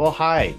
[0.00, 0.54] Well, hi.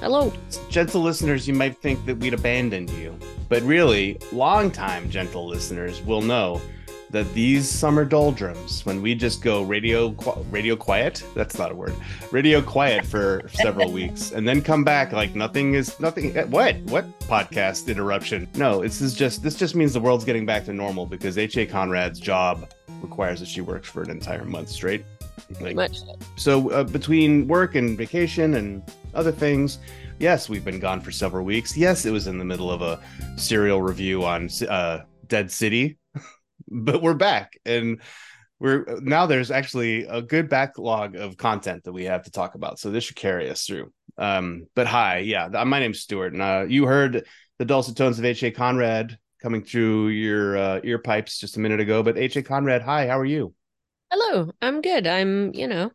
[0.00, 0.32] Hello.
[0.68, 3.16] Gentle listeners, you might think that we'd abandoned you,
[3.48, 6.60] but really, long-time gentle listeners will know
[7.10, 10.08] that these summer doldrums, when we just go radio
[10.50, 11.94] radio quiet, that's not a word,
[12.32, 16.36] radio quiet for several weeks, and then come back like nothing is nothing.
[16.36, 16.74] eh, What?
[16.86, 18.48] What podcast interruption?
[18.56, 21.56] No, this is just this just means the world's getting back to normal because H.
[21.56, 21.66] A.
[21.66, 22.68] Conrad's job
[23.00, 25.04] requires that she works for an entire month straight.
[25.60, 25.98] Like, much.
[26.36, 26.70] so.
[26.70, 28.82] uh, between work and vacation and
[29.14, 29.78] other things,
[30.18, 31.76] yes, we've been gone for several weeks.
[31.76, 33.00] Yes, it was in the middle of a
[33.36, 35.98] serial review on uh, Dead City,
[36.68, 38.00] but we're back and
[38.62, 42.78] we're now there's actually a good backlog of content that we have to talk about.
[42.78, 43.92] So this should carry us through.
[44.16, 47.26] Um, but hi, yeah, my name's Stuart, and uh, you heard
[47.58, 48.42] the dulcet tones of H.
[48.44, 48.50] A.
[48.52, 52.02] Conrad coming through your uh, ear pipes just a minute ago.
[52.02, 52.36] But H.
[52.36, 52.42] A.
[52.42, 53.52] Conrad, hi, how are you?
[54.12, 54.52] Hello.
[54.60, 55.06] I'm good.
[55.06, 55.90] I'm, you know,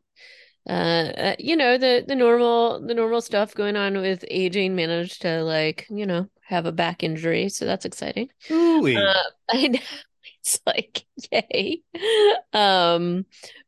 [0.69, 5.21] uh, uh, you know, the the normal the normal stuff going on with aging managed
[5.23, 8.29] to like, you know, have a back injury, so that's exciting.
[8.51, 9.79] Ooh, Uh, I know
[10.43, 11.83] it's like yay.
[12.53, 13.25] Um,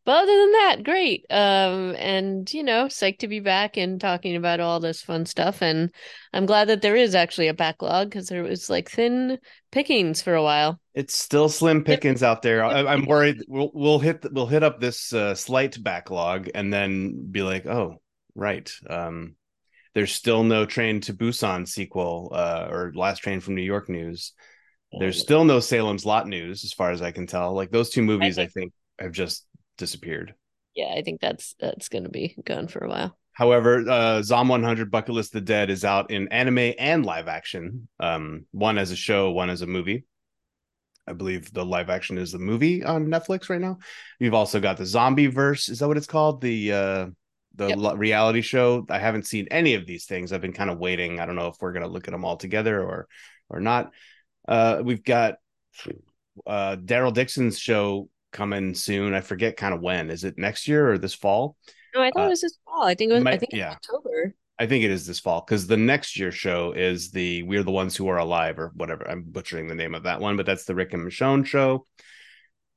[0.10, 1.24] but other than that, great.
[1.30, 5.62] Um, and you know, psyched to be back and talking about all this fun stuff.
[5.62, 5.94] And
[6.34, 9.38] I'm glad that there is actually a backlog because there was like thin
[9.72, 10.80] pickings for a while.
[10.96, 12.64] It's still slim pickings out there.
[12.64, 17.28] I, I'm worried we'll we'll hit we'll hit up this uh, slight backlog and then
[17.30, 18.02] be like, oh,
[18.34, 18.68] right.
[18.90, 19.36] Um,
[19.94, 24.34] there's still no Train to Busan sequel uh, or Last Train from New York news.
[24.92, 27.54] There's still no Salem's Lot news, as far as I can tell.
[27.54, 29.46] Like those two movies, I think, have just
[29.80, 30.36] disappeared.
[30.76, 33.18] Yeah, I think that's that's gonna be gone for a while.
[33.34, 37.28] However, uh, Zom 100 Bucket List of the Dead is out in anime and live
[37.28, 37.88] action.
[38.00, 40.04] Um, one as a show, one as a movie.
[41.08, 43.80] I believe the live action is the movie on Netflix right now.
[44.20, 45.70] You've also got the Zombie Verse.
[45.70, 46.42] Is that what it's called?
[46.42, 47.08] The uh,
[47.56, 47.78] the Yep.
[47.78, 48.86] lo- reality show.
[48.90, 50.32] I haven't seen any of these things.
[50.32, 51.20] I've been kind of waiting.
[51.20, 53.08] I don't know if we're gonna look at them all together or
[53.50, 53.92] or not.
[54.48, 55.36] Uh, we've got
[56.46, 59.14] uh, Daryl Dixon's show coming soon.
[59.14, 60.10] I forget kind of when.
[60.10, 61.56] Is it next year or this fall?
[61.96, 62.84] No, I thought Uh, it was this fall.
[62.84, 63.26] I think it was.
[63.26, 63.72] I think yeah.
[63.72, 64.36] October.
[64.62, 67.72] I think it is this fall because the next year show is the We're the
[67.72, 69.10] Ones Who Are Alive or whatever.
[69.10, 71.88] I'm butchering the name of that one, but that's the Rick and Michonne show.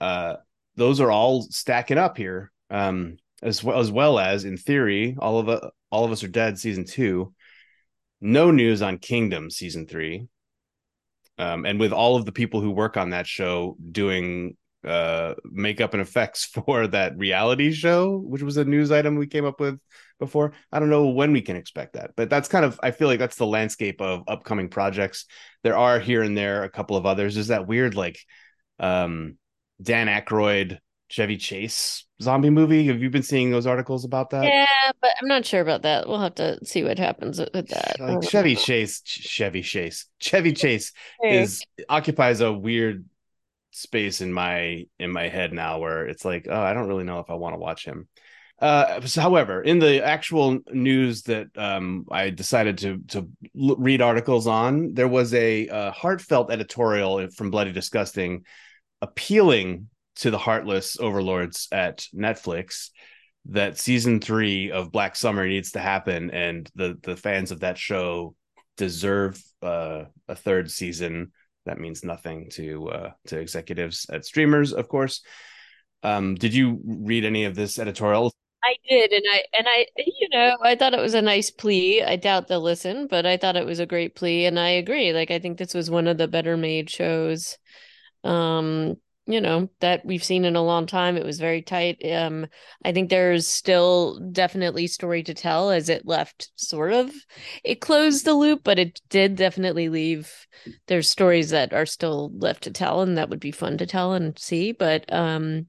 [0.00, 0.36] Uh,
[0.76, 5.38] those are all stacking up here, um, as well as well as in theory, all
[5.40, 6.58] of uh, all of us are dead.
[6.58, 7.34] Season two,
[8.20, 10.28] no news on Kingdom season three,
[11.38, 14.56] um, and with all of the people who work on that show doing
[14.86, 19.44] uh makeup and effects for that reality show which was a news item we came
[19.44, 19.78] up with
[20.18, 20.52] before.
[20.70, 23.18] I don't know when we can expect that but that's kind of i feel like
[23.18, 25.26] that's the landscape of upcoming projects.
[25.62, 27.36] There are here and there a couple of others.
[27.36, 28.18] Is that weird like
[28.78, 29.36] um
[29.80, 30.78] dan Aykroyd,
[31.08, 32.86] chevy chase zombie movie.
[32.86, 34.44] Have you been seeing those articles about that?
[34.44, 36.08] Yeah, but I'm not sure about that.
[36.08, 37.96] We'll have to see what happens with that.
[38.00, 38.60] Like chevy know.
[38.60, 40.06] chase chevy chase.
[40.20, 40.92] Chevy chase.
[41.22, 43.04] is occupies a weird
[43.72, 47.20] space in my in my head now where it's like oh i don't really know
[47.20, 48.08] if i want to watch him.
[48.60, 53.28] Uh however in the actual news that um i decided to to
[53.58, 58.44] l- read articles on there was a uh, heartfelt editorial from bloody disgusting
[59.00, 62.90] appealing to the heartless overlords at netflix
[63.46, 67.78] that season three of black summer needs to happen and the the fans of that
[67.78, 68.34] show
[68.76, 71.32] deserve uh, a third season
[71.66, 75.22] that means nothing to uh, to executives at streamers of course
[76.02, 78.32] um did you read any of this editorial
[78.64, 82.02] I did, and I and I, you know, I thought it was a nice plea.
[82.02, 85.12] I doubt they'll listen, but I thought it was a great plea, and I agree.
[85.12, 87.58] Like, I think this was one of the better made shows,
[88.22, 88.96] um,
[89.26, 91.16] you know, that we've seen in a long time.
[91.16, 91.98] It was very tight.
[92.12, 92.46] Um,
[92.84, 97.12] I think there's still definitely story to tell, as it left sort of,
[97.62, 100.32] it closed the loop, but it did definitely leave.
[100.88, 104.12] There's stories that are still left to tell, and that would be fun to tell
[104.12, 104.72] and see.
[104.72, 105.68] But um,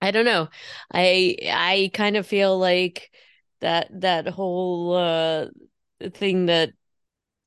[0.00, 0.48] I don't know.
[0.92, 3.10] I I kind of feel like
[3.60, 5.46] that that whole uh
[6.14, 6.70] thing that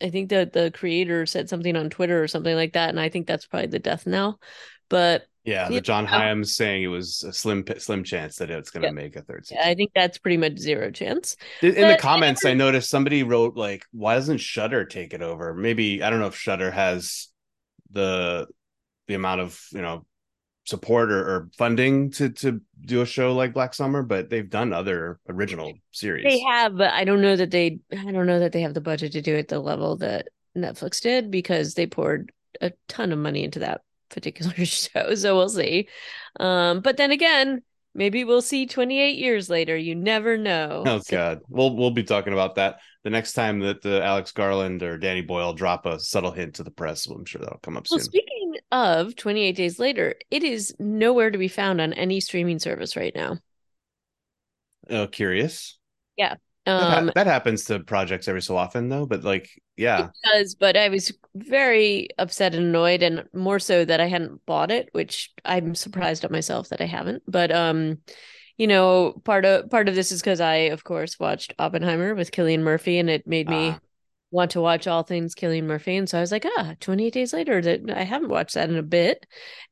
[0.01, 3.09] I think that the creator said something on Twitter or something like that, and I
[3.09, 4.39] think that's probably the death knell.
[4.89, 8.69] But yeah the john um, hyams saying it was a slim slim chance that it's
[8.69, 8.91] going to Yeah.
[8.93, 11.35] make a third season I think that's pretty much zero chance.
[11.61, 15.21] in the but I comments i noticed somebody wrote like why doesn't Shudder take it
[15.21, 17.27] over maybe i don't know if Shudder has
[17.91, 18.47] the
[19.07, 20.05] the amount of you know
[20.63, 24.71] support or, or funding to to do a show like black summer but they've done
[24.73, 28.51] other original series They have, but I don't know that they I don't know that
[28.51, 32.31] they have the budget to do it the level that Netflix did because they poured
[32.61, 35.15] a ton of money into that particular show.
[35.15, 35.87] So we'll see.
[36.39, 37.61] Um, but then again,
[37.93, 39.75] Maybe we'll see 28 years later.
[39.75, 40.83] You never know.
[40.85, 44.31] Oh So- God, we'll we'll be talking about that the next time that the Alex
[44.31, 47.05] Garland or Danny Boyle drop a subtle hint to the press.
[47.05, 48.05] Well, I'm sure that'll come up well, soon.
[48.05, 52.95] speaking of 28 days later, it is nowhere to be found on any streaming service
[52.95, 53.39] right now.
[54.89, 55.77] Oh, curious.
[56.17, 59.05] That, Um, ha- that happens to projects every so often, though.
[59.05, 63.83] But like, yeah, It does, but I was very upset and annoyed, and more so
[63.85, 67.23] that I hadn't bought it, which I'm surprised at myself that I haven't.
[67.27, 67.99] But um,
[68.57, 72.31] you know, part of part of this is because I, of course, watched Oppenheimer with
[72.31, 73.79] Cillian Murphy, and it made me Ah.
[74.31, 75.97] Want to watch all things Cillian Murphy.
[75.97, 78.77] And so I was like, ah, 28 days later, that I haven't watched that in
[78.77, 79.25] a bit.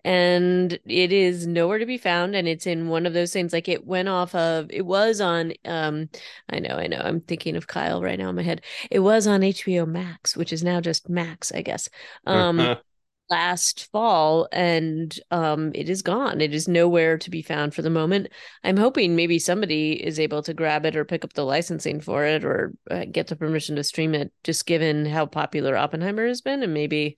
[0.03, 2.35] And it is nowhere to be found.
[2.35, 5.53] And it's in one of those things like it went off of it was on
[5.65, 6.09] um
[6.49, 8.61] I know, I know, I'm thinking of Kyle right now in my head.
[8.91, 11.89] It was on HBO Max, which is now just Max, I guess.
[12.25, 12.75] Um
[13.29, 16.41] last fall and um it is gone.
[16.41, 18.29] It is nowhere to be found for the moment.
[18.63, 22.25] I'm hoping maybe somebody is able to grab it or pick up the licensing for
[22.25, 26.41] it or uh, get the permission to stream it just given how popular Oppenheimer has
[26.41, 27.17] been and maybe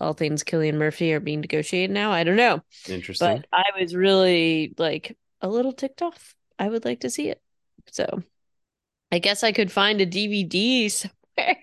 [0.00, 2.12] all things Cillian Murphy are being negotiated now.
[2.12, 2.62] I don't know.
[2.88, 3.36] interesting.
[3.36, 6.34] But I was really like a little ticked off.
[6.58, 7.40] I would like to see it.
[7.90, 8.22] So
[9.10, 11.56] I guess I could find a DVD somewhere.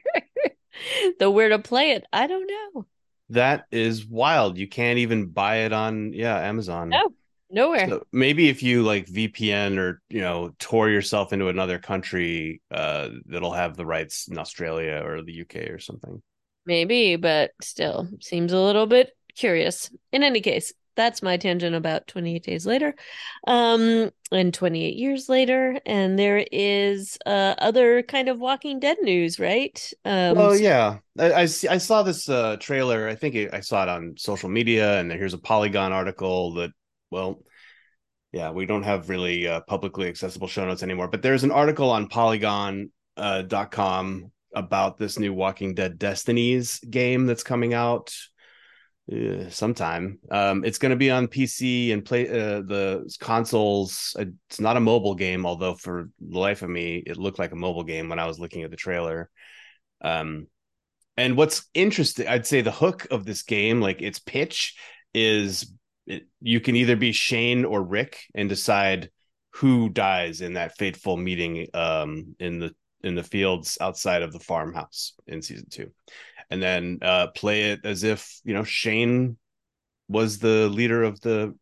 [1.20, 2.86] Though where to play it, I don't know.
[3.34, 4.58] That is wild.
[4.58, 6.90] You can't even buy it on yeah Amazon.
[6.90, 7.10] No,
[7.50, 7.88] nowhere.
[7.88, 13.10] So maybe if you like VPN or you know tour yourself into another country, uh,
[13.26, 16.22] that'll have the rights in Australia or the UK or something.
[16.66, 19.90] Maybe, but still seems a little bit curious.
[20.12, 22.96] In any case, that's my tangent about 28 days later.
[23.48, 29.40] Um, and 28 years later, and there is uh other kind of Walking Dead news,
[29.40, 29.92] right?
[30.06, 33.08] Um well, yeah, I, I, see, I saw this uh, trailer.
[33.08, 36.72] I think it, I saw it on social media, and here's a Polygon article that,
[37.12, 37.44] well,
[38.32, 41.92] yeah, we don't have really uh, publicly accessible show notes anymore, but there's an article
[41.92, 48.16] on Polygon uh, dot com about this new Walking Dead Destinies game that's coming out
[49.12, 50.20] uh, sometime.
[50.32, 54.16] Um, it's going to be on PC and play uh, the consoles.
[54.18, 57.58] It's not a mobile game, although for the life of me, it looked like a
[57.58, 59.30] mobile game when I was looking at the trailer.
[60.02, 60.48] Um,
[61.18, 64.76] and what's interesting, I'd say the hook of this game, like its pitch,
[65.14, 65.72] is
[66.08, 69.10] it, you can either be Shane or Rick and decide
[69.52, 72.74] who dies in that fateful meeting um, in the
[73.04, 75.92] in the fields outside of the farmhouse in season two,
[76.50, 79.38] and then uh, play it as if you know Shane
[80.08, 81.56] was the leader of the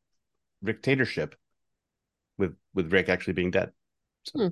[0.64, 1.36] dictatorship,
[2.38, 3.72] with with Rick actually being dead.
[4.24, 4.40] So.
[4.40, 4.48] Hmm.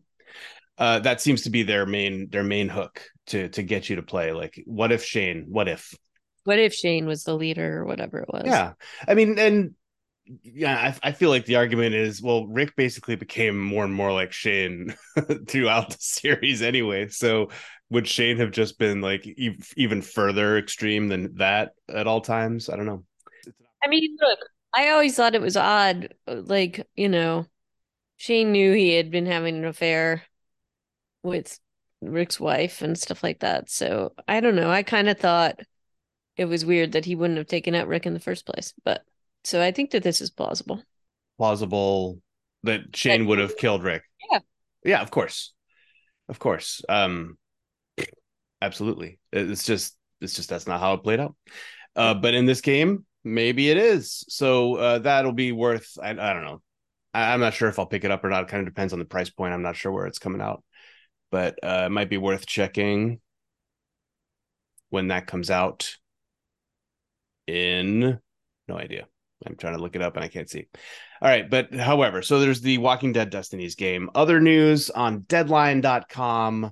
[0.77, 4.01] Uh, that seems to be their main their main hook to to get you to
[4.03, 4.31] play.
[4.31, 5.45] Like, what if Shane?
[5.49, 5.93] What if?
[6.45, 8.43] What if Shane was the leader or whatever it was?
[8.45, 8.73] Yeah,
[9.05, 9.75] I mean, and
[10.43, 14.13] yeah, I, I feel like the argument is well, Rick basically became more and more
[14.13, 14.95] like Shane
[15.47, 17.09] throughout the series anyway.
[17.09, 17.49] So
[17.89, 19.25] would Shane have just been like
[19.75, 22.69] even further extreme than that at all times?
[22.69, 23.03] I don't know.
[23.83, 24.39] I mean, look,
[24.73, 26.13] I always thought it was odd.
[26.27, 27.47] Like, you know,
[28.17, 30.23] Shane knew he had been having an affair
[31.23, 31.59] with
[32.01, 33.69] Rick's wife and stuff like that.
[33.69, 34.69] So I don't know.
[34.69, 35.59] I kind of thought
[36.37, 38.73] it was weird that he wouldn't have taken out Rick in the first place.
[38.83, 39.03] But
[39.43, 40.83] so I think that this is plausible.
[41.37, 42.21] Plausible
[42.63, 44.03] that Shane would have killed Rick.
[44.31, 44.39] Yeah.
[44.83, 45.53] Yeah, of course.
[46.27, 46.81] Of course.
[46.87, 47.37] Um
[48.61, 49.19] absolutely.
[49.31, 51.35] It's just it's just that's not how it played out.
[51.95, 54.25] Uh but in this game, maybe it is.
[54.29, 56.61] So uh that'll be worth I, I don't know.
[57.13, 58.43] I, I'm not sure if I'll pick it up or not.
[58.43, 59.53] It kind of depends on the price point.
[59.53, 60.63] I'm not sure where it's coming out.
[61.31, 63.19] But uh it might be worth checking
[64.89, 65.95] when that comes out
[67.47, 68.19] in
[68.67, 69.07] no idea.
[69.45, 70.67] I'm trying to look it up and I can't see.
[71.21, 74.09] All right, but however, so there's the Walking Dead Destinies game.
[74.13, 76.71] Other news on deadline.com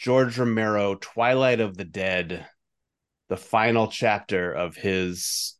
[0.00, 2.46] George Romero, Twilight of the Dead,
[3.28, 5.58] the final chapter of his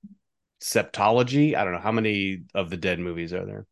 [0.62, 1.54] septology.
[1.54, 3.66] I don't know how many of the dead movies are there.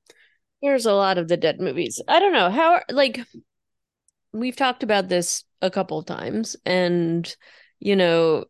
[0.60, 2.02] There's a lot of the dead movies.
[2.06, 3.18] I don't know how, like,
[4.34, 7.34] we've talked about this a couple of times, and,
[7.80, 8.44] you know,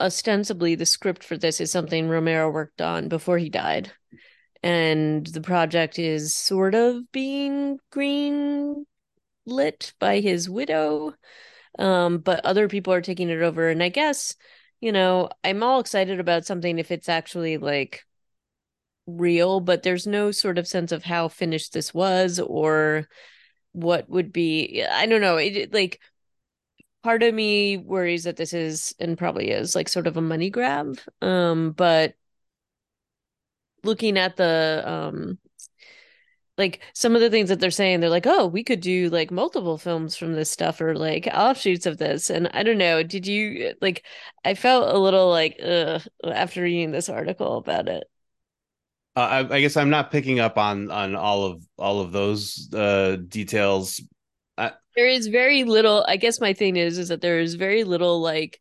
[0.00, 3.90] ostensibly the script for this is something Romero worked on before he died.
[4.62, 8.86] And the project is sort of being green
[9.46, 11.14] lit by his widow.
[11.78, 13.68] Um, but other people are taking it over.
[13.68, 14.36] And I guess,
[14.80, 18.04] you know, I'm all excited about something if it's actually like
[19.06, 23.08] real, but there's no sort of sense of how finished this was or
[23.72, 25.36] what would be I don't know.
[25.36, 26.00] It like
[27.02, 30.50] part of me worries that this is and probably is like sort of a money
[30.50, 30.98] grab.
[31.20, 32.14] Um, but
[33.82, 35.38] looking at the um
[36.56, 39.30] like some of the things that they're saying, they're like, oh, we could do like
[39.30, 42.30] multiple films from this stuff or like offshoots of this.
[42.30, 44.04] And I don't know, did you like,
[44.44, 48.04] I felt a little like, ugh, after reading this article about it.
[49.16, 52.68] Uh, I, I, guess I'm not picking up on on all of all of those
[52.74, 54.00] uh, details.
[54.58, 56.04] I, there is very little.
[56.08, 58.60] I guess my thing is is that there is very little like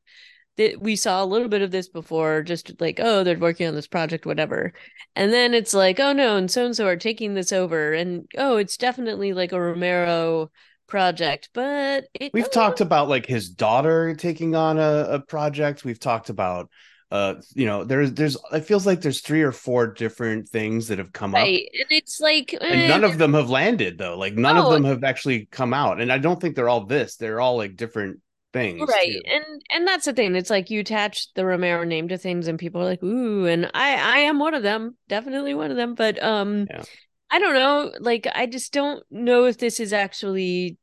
[0.58, 3.76] that we saw a little bit of this before, just like, oh, they're working on
[3.76, 4.74] this project, whatever.
[5.16, 7.94] And then it's like, oh no, and so and so are taking this over.
[7.94, 10.52] And oh, it's definitely like a Romero
[10.88, 11.50] project.
[11.54, 15.84] But we've talked about like his daughter taking on a, a project.
[15.84, 16.70] We've talked about
[17.14, 20.98] uh you know there's there's it feels like there's three or four different things that
[20.98, 21.44] have come right.
[21.44, 22.88] up and it's like and eh.
[22.88, 26.12] none of them have landed though like none of them have actually come out and
[26.12, 28.20] i don't think they're all this they're all like different
[28.54, 29.22] things right too.
[29.26, 32.60] and and that's the thing it's like you attach the romero name to things and
[32.60, 35.96] people are like ooh and i i am one of them definitely one of them
[35.96, 36.84] but um yeah.
[37.32, 40.78] i don't know like i just don't know if this is actually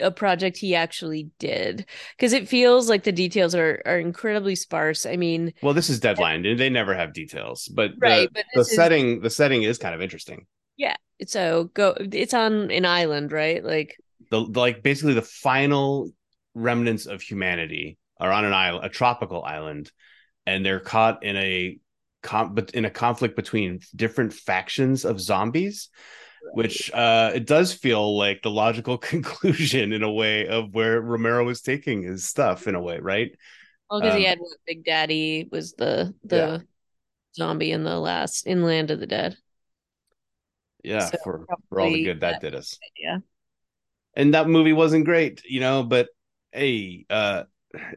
[0.00, 1.86] a project he actually did
[2.16, 6.00] because it feels like the details are are incredibly sparse i mean well this is
[6.00, 9.94] deadline they never have details but right the, but the setting the setting is kind
[9.94, 10.44] of interesting
[10.76, 13.96] yeah so go it's on an island right like
[14.30, 16.10] the like basically the final
[16.54, 19.90] remnants of humanity are on an island, a tropical island,
[20.46, 21.78] and they're caught in a
[22.52, 25.88] but in a conflict between different factions of zombies
[26.44, 26.54] right.
[26.54, 31.44] which uh it does feel like the logical conclusion in a way of where romero
[31.44, 33.32] was taking his stuff in a way right
[33.90, 36.58] well because um, he had what, big daddy was the the yeah.
[37.34, 39.36] zombie in the last in land of the dead
[40.84, 43.18] yeah so for, for all the good that, that did us yeah
[44.14, 46.08] and that movie wasn't great you know but
[46.52, 47.44] hey, uh,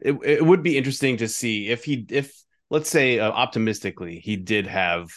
[0.02, 2.32] it it would be interesting to see if he if
[2.70, 5.10] let's say uh, optimistically he did have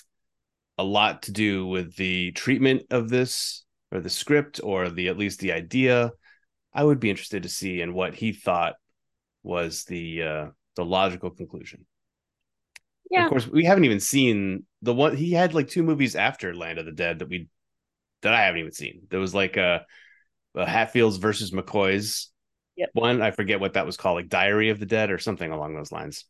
[0.77, 5.17] a lot to do with the treatment of this or the script or the at
[5.17, 6.11] least the idea.
[6.73, 8.75] I would be interested to see in what he thought
[9.43, 11.85] was the uh, the logical conclusion.
[13.09, 13.25] Yeah.
[13.25, 16.77] Of course, we haven't even seen the one he had like two movies after Land
[16.77, 17.49] of the Dead that we
[18.21, 19.01] that I haven't even seen.
[19.09, 19.85] There was like a,
[20.55, 22.27] a Hatfields versus McCoys
[22.79, 22.91] Yep.
[22.93, 25.75] One, I forget what that was called, like Diary of the Dead or something along
[25.75, 26.23] those lines.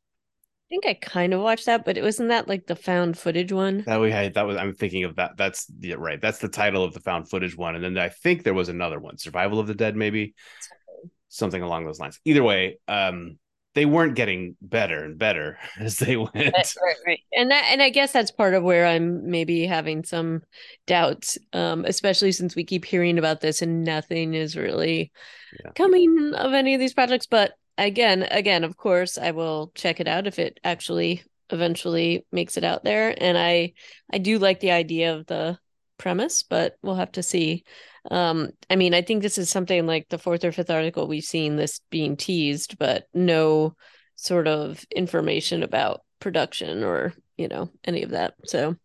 [0.65, 3.51] I think I kind of watched that, but it wasn't that like the found footage
[3.51, 3.83] one.
[3.85, 5.37] That we had that was I'm thinking of that.
[5.37, 6.19] That's yeah, right.
[6.19, 7.75] That's the title of the found footage one.
[7.75, 10.33] And then I think there was another one, Survival of the Dead, maybe.
[11.27, 12.19] Something along those lines.
[12.25, 13.37] Either way, um,
[13.75, 16.33] they weren't getting better and better as they went.
[16.35, 20.41] Right, right, And that, and I guess that's part of where I'm maybe having some
[20.87, 25.11] doubts, um, especially since we keep hearing about this and nothing is really
[25.63, 25.71] yeah.
[25.75, 27.27] coming of any of these projects.
[27.27, 32.57] But again, again, of course, I will check it out if it actually eventually makes
[32.57, 33.13] it out there.
[33.17, 33.73] And I,
[34.11, 35.57] I do like the idea of the
[35.97, 37.63] premise, but we'll have to see.
[38.09, 41.23] Um, I mean, I think this is something like the fourth or fifth article we've
[41.23, 43.75] seen this being teased, but no
[44.15, 48.33] sort of information about production or, you know, any of that.
[48.45, 48.75] So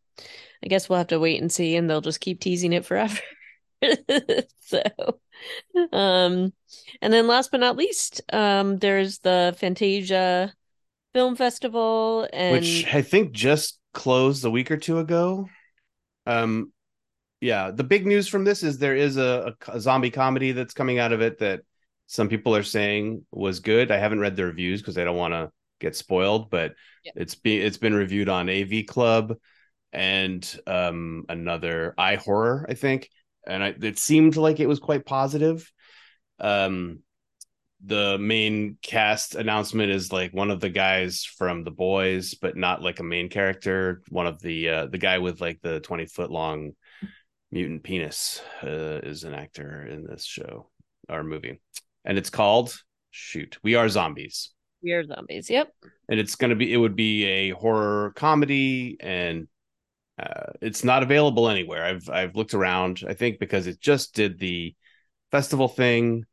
[0.63, 3.19] I guess we'll have to wait and see, and they'll just keep teasing it forever.
[4.61, 4.83] so
[5.93, 6.53] um
[7.03, 10.53] and then last but not least um there's the fantasia
[11.13, 15.49] film festival and which i think just closed a week or two ago
[16.27, 16.73] um
[17.45, 20.73] yeah, the big news from this is there is a, a, a, zombie comedy that's
[20.73, 21.61] coming out of it that
[22.07, 23.91] some people are saying was good.
[23.91, 26.73] I haven't read the reviews because I don't want to get spoiled, but
[27.05, 27.15] yep.
[27.19, 29.37] it's been it's been reviewed on AV Club
[29.93, 33.11] and um, another horror, I think,
[33.47, 35.71] and I, it seemed like it was quite positive.
[36.41, 37.01] Um,
[37.85, 42.81] the main cast announcement is like one of the guys from The Boys, but not
[42.81, 44.01] like a main character.
[44.09, 46.73] One of the uh, the guy with like the twenty foot long
[47.55, 50.71] Mutant Penis uh, is an actor in this show
[51.09, 51.61] or movie,
[52.05, 52.77] and it's called
[53.13, 54.51] shoot, We Are Zombies.
[54.83, 55.49] We Are Zombies.
[55.49, 55.73] Yep.
[56.09, 59.47] And it's gonna be it would be a horror comedy, and
[60.21, 61.85] uh, it's not available anywhere.
[61.85, 63.05] I've I've looked around.
[63.09, 64.75] I think because it just did the
[65.31, 66.25] festival thing.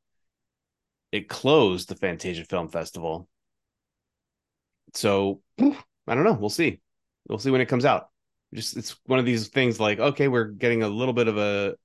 [1.11, 3.27] It closed the Fantasia Film Festival.
[4.95, 6.33] So I don't know.
[6.33, 6.79] We'll see.
[7.29, 8.10] We'll see when it comes out
[8.53, 11.75] just it's one of these things like okay we're getting a little bit of a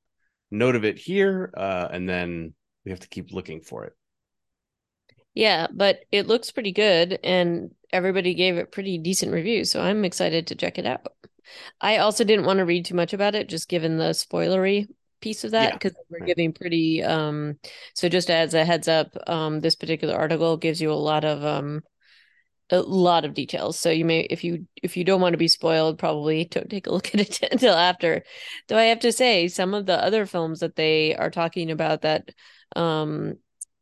[0.50, 2.54] note of it here uh, and then
[2.84, 3.92] we have to keep looking for it.
[5.34, 10.04] Yeah but it looks pretty good and everybody gave it pretty decent reviews so i'm
[10.04, 11.06] excited to check it out.
[11.80, 14.88] I also didn't want to read too much about it just given the spoilery
[15.20, 17.58] piece of that because yeah, we're giving pretty um
[17.94, 21.44] so just as a heads up um this particular article gives you a lot of
[21.44, 21.82] um
[22.70, 23.78] a lot of details.
[23.78, 26.86] So you may if you if you don't want to be spoiled, probably don't take
[26.86, 28.22] a look at it until after.
[28.68, 32.02] Though I have to say, some of the other films that they are talking about
[32.02, 32.30] that
[32.74, 33.34] um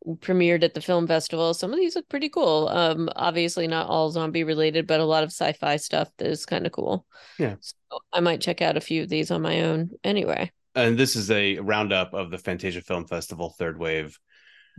[0.06, 2.68] premiered at the film festival, some of these look pretty cool.
[2.68, 6.66] Um obviously not all zombie related, but a lot of sci-fi stuff that is kind
[6.66, 7.06] of cool.
[7.38, 7.56] Yeah.
[7.60, 7.74] So
[8.12, 10.52] I might check out a few of these on my own anyway.
[10.74, 14.18] And this is a roundup of the Fantasia Film Festival third wave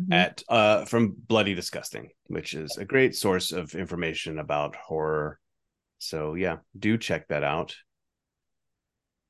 [0.01, 0.13] mm-hmm.
[0.13, 5.39] at uh from Bloody Disgusting, which is a great source of information about horror.
[5.99, 7.75] So yeah, do check that out.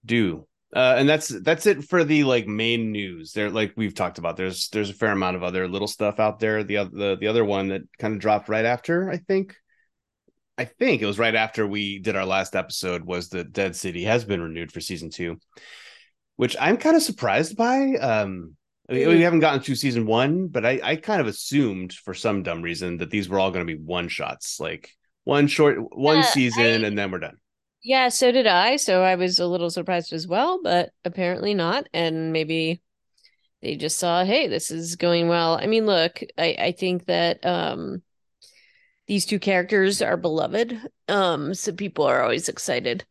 [0.05, 0.47] Do.
[0.75, 3.31] Uh, and that's that's it for the like main news.
[3.31, 6.39] There, like we've talked about, there's there's a fair amount of other little stuff out
[6.39, 6.63] there.
[6.63, 9.55] The the the other one that kind of dropped right after, I think,
[10.57, 14.03] I think it was right after we did our last episode was that Dead City
[14.03, 15.37] has been renewed for season two,
[16.35, 17.95] which I'm kind of surprised by.
[17.95, 18.55] Um,
[18.89, 22.43] we, we haven't gotten through season one, but I, I kind of assumed for some
[22.43, 24.91] dumb reason that these were all going to be one shots, like
[25.23, 27.37] one short one season, I, and then we're done.
[27.83, 28.77] Yeah, so did I.
[28.77, 31.87] So I was a little surprised as well, but apparently not.
[31.93, 32.81] And maybe
[33.61, 35.57] they just saw, hey, this is going well.
[35.59, 38.01] I mean, look, I, I think that um
[39.07, 40.79] these two characters are beloved.
[41.07, 43.05] Um, so people are always excited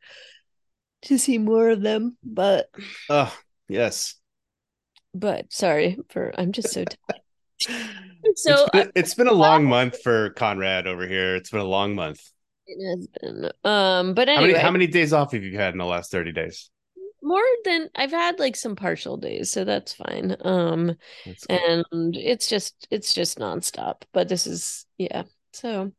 [1.02, 2.16] to see more of them.
[2.24, 2.68] But
[3.08, 3.32] oh
[3.68, 4.16] yes,
[5.14, 7.22] but sorry for I'm just so tired.
[8.36, 11.36] so it's been, it's been a long month for Conrad over here.
[11.36, 12.20] It's been a long month.
[12.66, 13.50] It has been.
[13.62, 16.10] Um, but anyway, how many, how many days off have you had in the last
[16.10, 16.70] thirty days?
[17.22, 20.36] More than I've had like some partial days, so that's fine.
[20.40, 24.02] Um, that's and it's just it's just nonstop.
[24.12, 25.24] But this is yeah.
[25.52, 25.92] So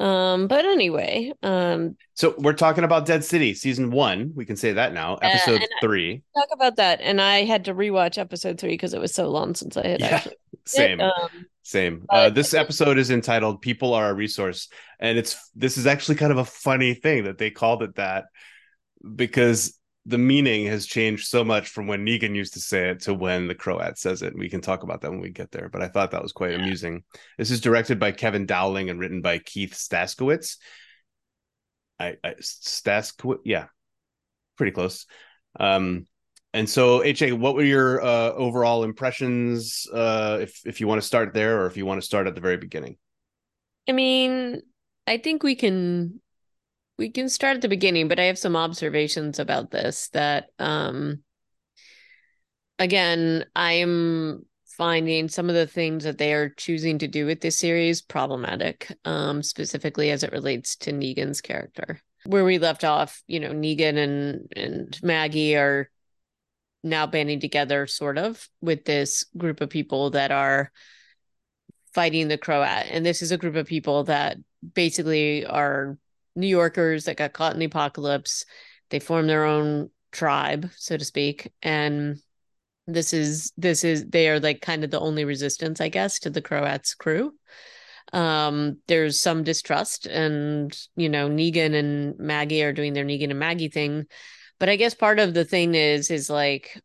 [0.00, 4.32] um, but anyway, um, so we're talking about Dead City season one.
[4.34, 6.22] We can say that now, episode uh, three.
[6.34, 9.54] Talk about that, and I had to rewatch episode three because it was so long
[9.54, 10.36] since I had yeah, actually.
[10.66, 11.28] Same, um,
[11.62, 12.04] same.
[12.08, 16.32] Uh, this episode is entitled "People Are a Resource," and it's this is actually kind
[16.32, 18.26] of a funny thing that they called it that
[19.16, 19.78] because
[20.10, 23.46] the meaning has changed so much from when Negan used to say it to when
[23.46, 24.36] the Croat says it.
[24.36, 26.50] We can talk about that when we get there, but I thought that was quite
[26.50, 26.58] yeah.
[26.58, 27.04] amusing.
[27.38, 30.56] This is directed by Kevin Dowling and written by Keith Staskiewicz.
[32.00, 33.66] I, I Staskiewicz, yeah,
[34.56, 35.06] pretty close.
[35.58, 36.06] Um,
[36.52, 39.86] and so, HA, what were your uh, overall impressions?
[39.92, 42.34] Uh, if if you want to start there, or if you want to start at
[42.34, 42.96] the very beginning.
[43.88, 44.62] I mean,
[45.06, 46.20] I think we can
[47.00, 51.24] we can start at the beginning, but I have some observations about this that um
[52.78, 57.56] again, I'm finding some of the things that they are choosing to do with this
[57.56, 62.00] series problematic, um, specifically as it relates to Negan's character.
[62.26, 65.90] Where we left off, you know, Negan and and Maggie are
[66.84, 70.70] now banding together, sort of, with this group of people that are
[71.94, 72.86] fighting the Croat.
[72.90, 74.36] And this is a group of people that
[74.74, 75.96] basically are
[76.36, 78.44] New Yorkers that got caught in the apocalypse.
[78.90, 82.20] They form their own tribe, so to speak, and
[82.86, 86.30] this is this is they are like kind of the only resistance, I guess, to
[86.30, 87.34] the Croats crew.
[88.12, 93.38] Um, there's some distrust, and you know, Negan and Maggie are doing their Negan and
[93.38, 94.06] Maggie thing.
[94.58, 96.82] But I guess part of the thing is is like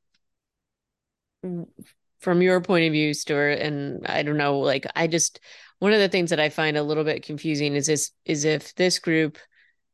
[2.19, 5.39] from your point of view, Stuart, and I don't know, like I just
[5.79, 8.73] one of the things that I find a little bit confusing is this is if
[8.75, 9.37] this group,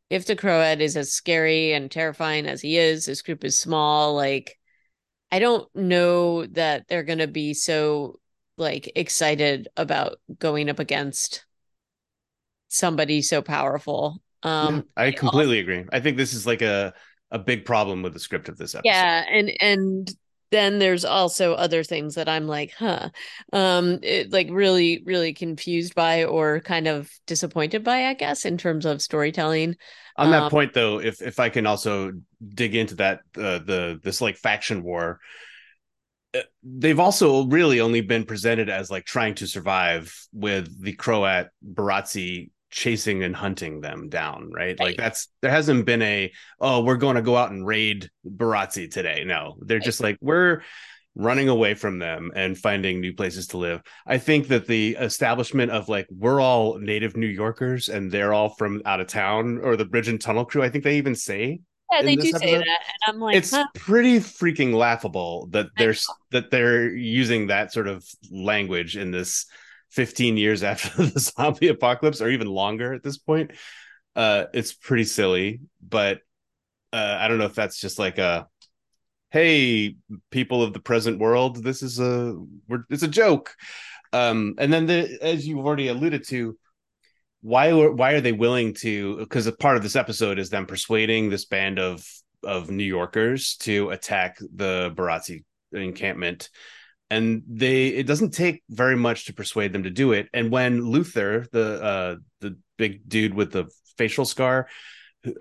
[0.09, 4.15] if the Croat is as scary and terrifying as he is, this group is small,
[4.15, 4.57] like
[5.31, 8.19] I don't know that they're gonna be so
[8.57, 11.45] like excited about going up against
[12.67, 14.21] somebody so powerful.
[14.43, 15.85] Um I completely agree.
[15.91, 16.93] I think this is like a
[17.31, 18.89] a big problem with the script of this episode.
[18.89, 20.15] Yeah, and and
[20.51, 23.09] then there's also other things that I'm like, huh,
[23.53, 28.57] um, it, like really, really confused by or kind of disappointed by, I guess, in
[28.57, 29.77] terms of storytelling.
[30.17, 32.11] On that um, point, though, if if I can also
[32.53, 35.19] dig into that, uh, the this like faction war,
[36.33, 41.47] uh, they've also really only been presented as like trying to survive with the Croat
[41.65, 44.77] Burazi chasing and hunting them down, right?
[44.79, 44.79] right?
[44.79, 48.89] Like that's there hasn't been a oh we're going to go out and raid Burazi
[48.89, 49.23] today.
[49.25, 49.85] No, they're right.
[49.85, 50.63] just like we're
[51.13, 53.81] running away from them and finding new places to live.
[54.07, 58.49] I think that the establishment of like we're all native New Yorkers and they're all
[58.49, 60.63] from out of town or the bridge and tunnel crew.
[60.63, 61.59] I think they even say
[61.91, 63.65] yeah, they do episode, say that, and I'm like, it's huh?
[63.75, 65.95] pretty freaking laughable that they're
[66.31, 69.45] that they're using that sort of language in this
[69.91, 73.51] 15 years after the zombie apocalypse or even longer at this point
[74.15, 75.61] uh it's pretty silly.
[75.81, 76.19] But
[76.93, 78.47] uh i don't know if that's just like a
[79.29, 79.95] hey
[80.29, 82.35] people of the present world this is a
[82.89, 83.55] it's a joke.
[84.13, 86.57] Um and then the as you've already alluded to
[87.41, 91.29] why why are they willing to because a part of this episode is them persuading
[91.29, 92.05] this band of
[92.43, 96.49] of New Yorkers to attack the Burazi encampment
[97.11, 100.29] and they it doesn't take very much to persuade them to do it.
[100.33, 104.69] And when Luther the uh the big dude with the facial scar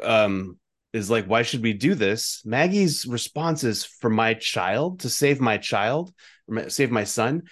[0.02, 0.59] um
[0.92, 2.42] is like why should we do this?
[2.44, 6.12] Maggie's response is for my child to save my child
[6.66, 7.42] save my son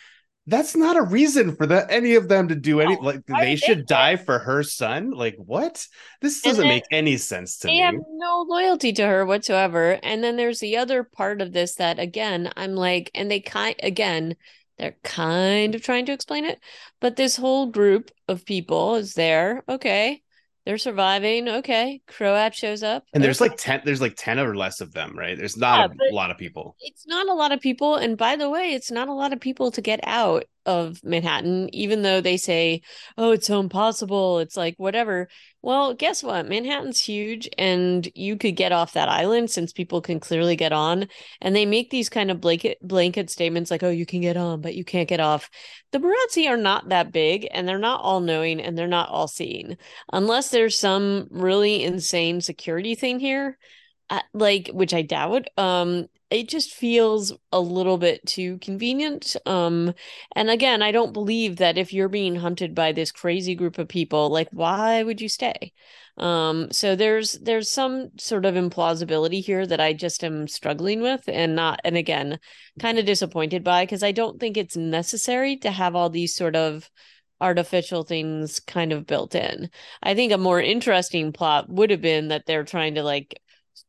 [0.49, 3.87] that's not a reason for the, any of them to do any like they should
[3.87, 5.11] die for her son?
[5.11, 5.87] Like what?
[6.21, 7.79] This doesn't make any sense to they me.
[7.79, 9.99] they have no loyalty to her whatsoever.
[10.03, 13.77] And then there's the other part of this that again i'm like and they kind
[13.83, 14.35] again
[14.79, 16.61] they're kind of trying to explain it
[17.01, 19.63] but this whole group of people is there.
[19.69, 20.23] Okay
[20.69, 21.49] they're surviving.
[21.49, 22.03] Okay.
[22.07, 23.07] Croat shows up.
[23.15, 23.49] And there's okay.
[23.49, 25.35] like 10 there's like 10 or less of them, right?
[25.35, 26.77] There's not yeah, a lot of people.
[26.81, 29.41] It's not a lot of people and by the way, it's not a lot of
[29.41, 32.83] people to get out of Manhattan even though they say,
[33.17, 35.29] "Oh, it's so impossible." It's like whatever.
[35.63, 36.49] Well, guess what?
[36.49, 41.09] Manhattan's huge and you could get off that island since people can clearly get on.
[41.41, 44.61] And they make these kind of blanket blanket statements like, oh, you can get on,
[44.61, 45.51] but you can't get off.
[45.93, 49.29] The Burazi are not that big and they're not all knowing and they're not all
[49.29, 49.77] seeing.
[50.13, 53.59] Unless there's some really insane security thing here.
[54.11, 55.49] Uh, like which I doubt.
[55.59, 59.95] Um, it just feels a little bit too convenient um
[60.37, 63.89] and again i don't believe that if you're being hunted by this crazy group of
[63.89, 65.73] people like why would you stay?
[66.17, 71.23] Um so there's there's some sort of implausibility here that i just am struggling with
[71.29, 72.39] and not and again
[72.81, 76.57] kind of disappointed by because i don't think it's necessary to have all these sort
[76.57, 76.91] of
[77.41, 79.71] artificial things kind of built in.
[80.03, 83.41] I think a more interesting plot would have been that they're trying to like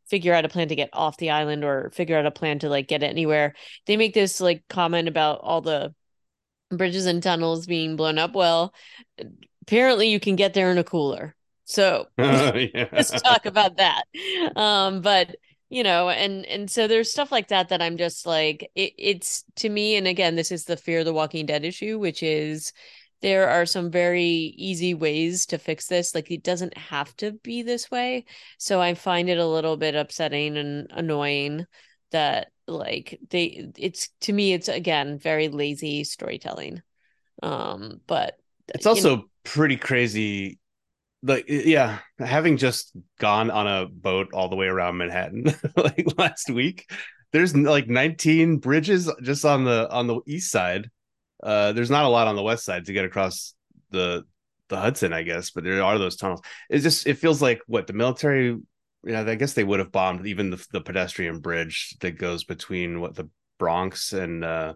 [0.09, 2.69] figure out a plan to get off the island or figure out a plan to
[2.69, 3.53] like get anywhere.
[3.85, 5.93] They make this like comment about all the
[6.71, 8.33] bridges and tunnels being blown up.
[8.33, 8.73] Well,
[9.61, 11.35] apparently you can get there in a cooler.
[11.65, 12.87] So yeah.
[12.91, 14.03] let's talk about that.
[14.55, 15.35] Um, but
[15.69, 19.43] you know, and and so there's stuff like that that I'm just like it, it's
[19.57, 22.73] to me, and again, this is the fear of the Walking Dead issue, which is
[23.21, 24.25] there are some very
[24.57, 26.15] easy ways to fix this.
[26.15, 28.25] Like it doesn't have to be this way.
[28.57, 31.65] So I find it a little bit upsetting and annoying
[32.11, 36.81] that like they it's to me it's again very lazy storytelling.
[37.43, 38.35] Um but
[38.73, 39.23] it's also know.
[39.43, 40.59] pretty crazy
[41.23, 46.49] like yeah having just gone on a boat all the way around manhattan like last
[46.49, 46.89] week
[47.31, 50.89] there's like 19 bridges just on the on the east side
[51.41, 53.53] uh, there's not a lot on the west side to get across
[53.91, 54.23] the
[54.69, 56.41] the Hudson, I guess, but there are those tunnels.
[56.69, 58.57] It just it feels like what the military.
[59.05, 62.99] Yeah, I guess they would have bombed even the, the pedestrian bridge that goes between
[62.99, 64.73] what the Bronx and uh,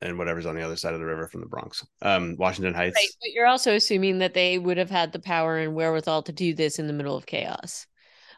[0.00, 2.96] and whatever's on the other side of the river from the Bronx, um, Washington Heights.
[2.96, 6.32] Right, but you're also assuming that they would have had the power and wherewithal to
[6.32, 7.86] do this in the middle of chaos.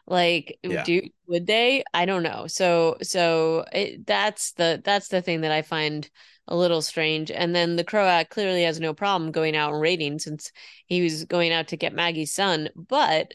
[0.05, 0.83] Like, yeah.
[0.83, 1.83] do would they?
[1.93, 2.47] I don't know.
[2.47, 6.09] So, so it, that's the that's the thing that I find
[6.47, 7.31] a little strange.
[7.31, 10.51] And then the Croat clearly has no problem going out and raiding since
[10.85, 12.69] he was going out to get Maggie's son.
[12.75, 13.33] But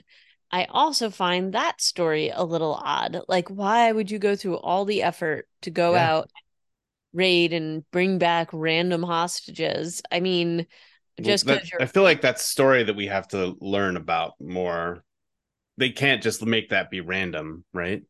[0.50, 3.22] I also find that story a little odd.
[3.28, 6.10] Like, why would you go through all the effort to go yeah.
[6.10, 6.30] out,
[7.12, 10.02] raid, and bring back random hostages?
[10.10, 10.66] I mean,
[11.20, 15.04] just because I feel like that's story that we have to learn about more.
[15.78, 18.02] They can't just make that be random, right?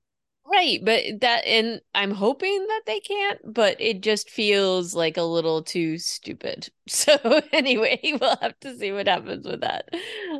[0.44, 5.22] Right, but that and I'm hoping that they can't, but it just feels like a
[5.22, 6.68] little too stupid.
[6.88, 7.16] So
[7.52, 9.88] anyway, we'll have to see what happens with that.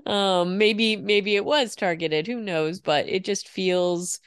[0.07, 4.19] Um maybe maybe it was targeted, who knows, but it just feels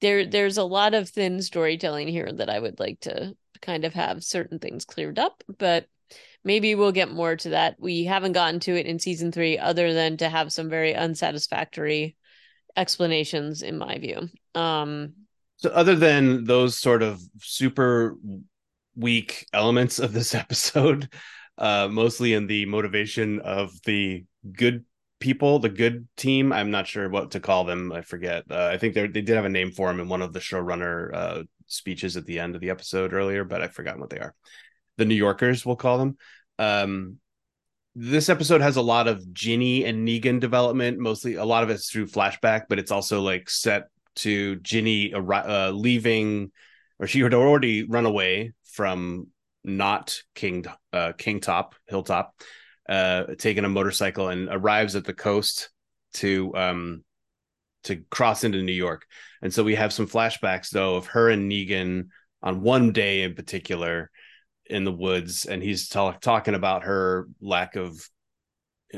[0.00, 3.94] there there's a lot of thin storytelling here that I would like to kind of
[3.94, 5.88] have certain things cleared up, but
[6.44, 7.76] maybe we'll get more to that.
[7.80, 12.16] We haven't gotten to it in season 3 other than to have some very unsatisfactory
[12.76, 14.28] explanations in my view.
[14.54, 15.14] Um
[15.56, 18.16] so other than those sort of super
[18.96, 21.08] weak elements of this episode,
[21.58, 24.84] uh mostly in the motivation of the good
[25.20, 28.44] people, the good team, I'm not sure what to call them, I forget.
[28.50, 30.40] Uh, I think they they did have a name for them in one of the
[30.40, 34.18] showrunner uh speeches at the end of the episode earlier, but I've forgotten what they
[34.18, 34.34] are.
[34.98, 36.16] The New Yorkers, we'll call them.
[36.58, 37.18] Um
[37.94, 40.98] this episode has a lot of Ginny and Negan development.
[40.98, 45.70] Mostly, a lot of it's through flashback, but it's also like set to Ginny uh,
[45.70, 46.50] leaving,
[46.98, 49.28] or she had already run away from
[49.62, 52.34] not King uh, King Top Hilltop,
[52.88, 55.70] uh, taking a motorcycle and arrives at the coast
[56.14, 57.04] to um
[57.84, 59.06] to cross into New York.
[59.42, 62.08] And so we have some flashbacks though of her and Negan
[62.42, 64.10] on one day in particular
[64.66, 68.08] in the woods and he's talk, talking about her lack of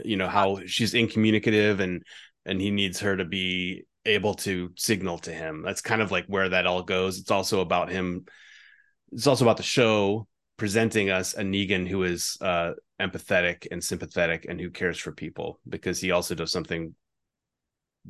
[0.05, 2.02] you know how she's incommunicative and
[2.44, 5.62] and he needs her to be able to signal to him.
[5.64, 7.18] That's kind of like where that all goes.
[7.18, 8.26] It's also about him
[9.12, 10.26] it's also about the show
[10.57, 15.61] presenting us a negan who is uh empathetic and sympathetic and who cares for people
[15.68, 16.94] because he also does something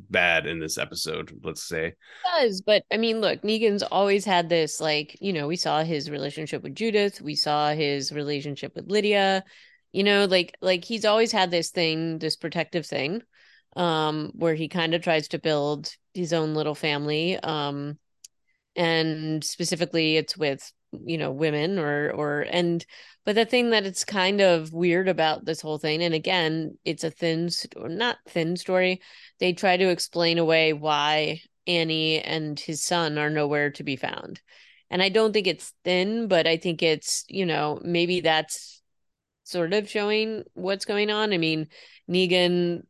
[0.09, 1.93] bad in this episode let's say.
[2.37, 6.09] does but i mean look negan's always had this like you know we saw his
[6.09, 9.43] relationship with judith we saw his relationship with lydia
[9.91, 13.21] you know like like he's always had this thing this protective thing
[13.75, 17.97] um where he kind of tries to build his own little family um
[18.75, 20.71] and specifically it's with
[21.05, 22.85] you know women or or and
[23.25, 27.03] but the thing that it's kind of weird about this whole thing and again it's
[27.03, 29.01] a thin not thin story
[29.39, 34.41] they try to explain away why annie and his son are nowhere to be found.
[34.89, 38.81] And i don't think it's thin but i think it's you know maybe that's
[39.43, 41.31] sort of showing what's going on.
[41.33, 41.67] I mean
[42.09, 42.83] negan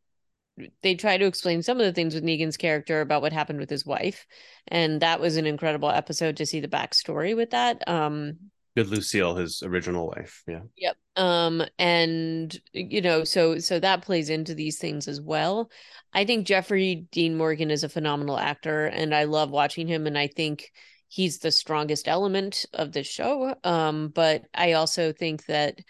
[0.82, 3.70] they try to explain some of the things with Negan's character about what happened with
[3.70, 4.26] his wife,
[4.68, 7.86] and that was an incredible episode to see the backstory with that.
[7.88, 8.38] Um,
[8.76, 10.60] with Lucille, his original wife, yeah.
[10.76, 10.96] Yep.
[11.16, 15.70] Um, and you know, so so that plays into these things as well.
[16.12, 20.16] I think Jeffrey Dean Morgan is a phenomenal actor, and I love watching him, and
[20.16, 20.70] I think
[21.08, 23.54] he's the strongest element of the show.
[23.64, 25.80] Um, but I also think that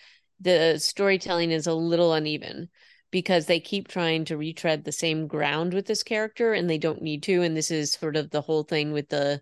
[0.40, 2.68] the storytelling is a little uneven
[3.11, 7.03] because they keep trying to retread the same ground with this character and they don't
[7.03, 7.42] need to.
[7.42, 9.40] And this is sort of the whole thing with the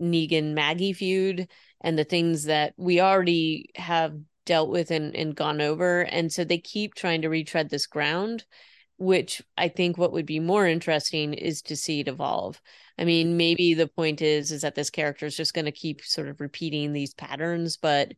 [0.00, 1.48] Negan Maggie feud
[1.80, 4.14] and the things that we already have
[4.46, 6.02] dealt with and, and gone over.
[6.02, 8.44] And so they keep trying to retread this ground,
[8.96, 12.60] which I think what would be more interesting is to see it evolve.
[12.98, 16.02] I mean, maybe the point is is that this character is just going to keep
[16.02, 18.12] sort of repeating these patterns, but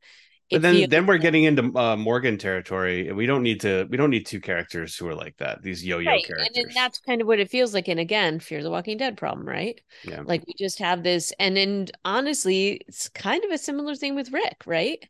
[0.53, 3.11] but then then we're getting into uh, Morgan territory.
[3.13, 3.87] We don't need to.
[3.91, 5.63] We don't need two characters who are like that.
[5.63, 6.25] These yo-yo right.
[6.25, 6.57] characters.
[6.57, 7.89] And that's kind of what it feels like.
[7.89, 9.81] And again, Fear the Walking Dead problem, right?
[10.05, 10.23] Yeah.
[10.25, 14.33] Like we just have this, and and honestly, it's kind of a similar thing with
[14.33, 15.05] Rick, right?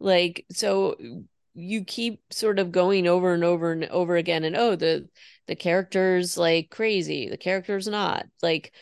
[0.00, 0.96] Like so,
[1.54, 5.08] you keep sort of going over and over and over again, and oh, the
[5.46, 8.72] the character's like crazy, the character's not like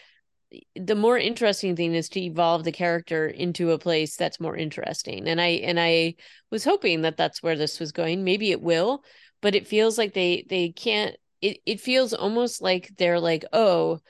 [0.77, 5.29] the more interesting thing is to evolve the character into a place that's more interesting.
[5.29, 6.15] And i and i
[6.51, 8.25] was hoping that that's where this was going.
[8.25, 9.03] Maybe it will
[9.41, 14.01] but it feels like they they can't it, it feels almost like they're like oh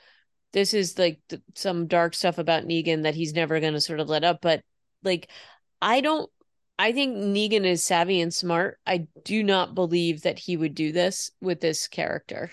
[0.53, 3.99] this is like th- some dark stuff about negan that he's never going to sort
[3.99, 4.41] of let up.
[4.41, 4.61] But
[5.03, 5.29] like
[5.81, 6.29] i don't
[6.79, 8.79] i think negan is savvy and smart.
[8.85, 12.51] I do not believe that he would do this with this character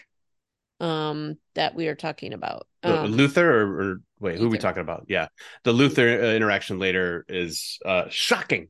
[0.85, 4.41] um that we are talking about um, luther or, or wait luther.
[4.41, 5.29] who are we talking about yeah
[5.65, 8.69] the luther uh, interaction later is uh shocking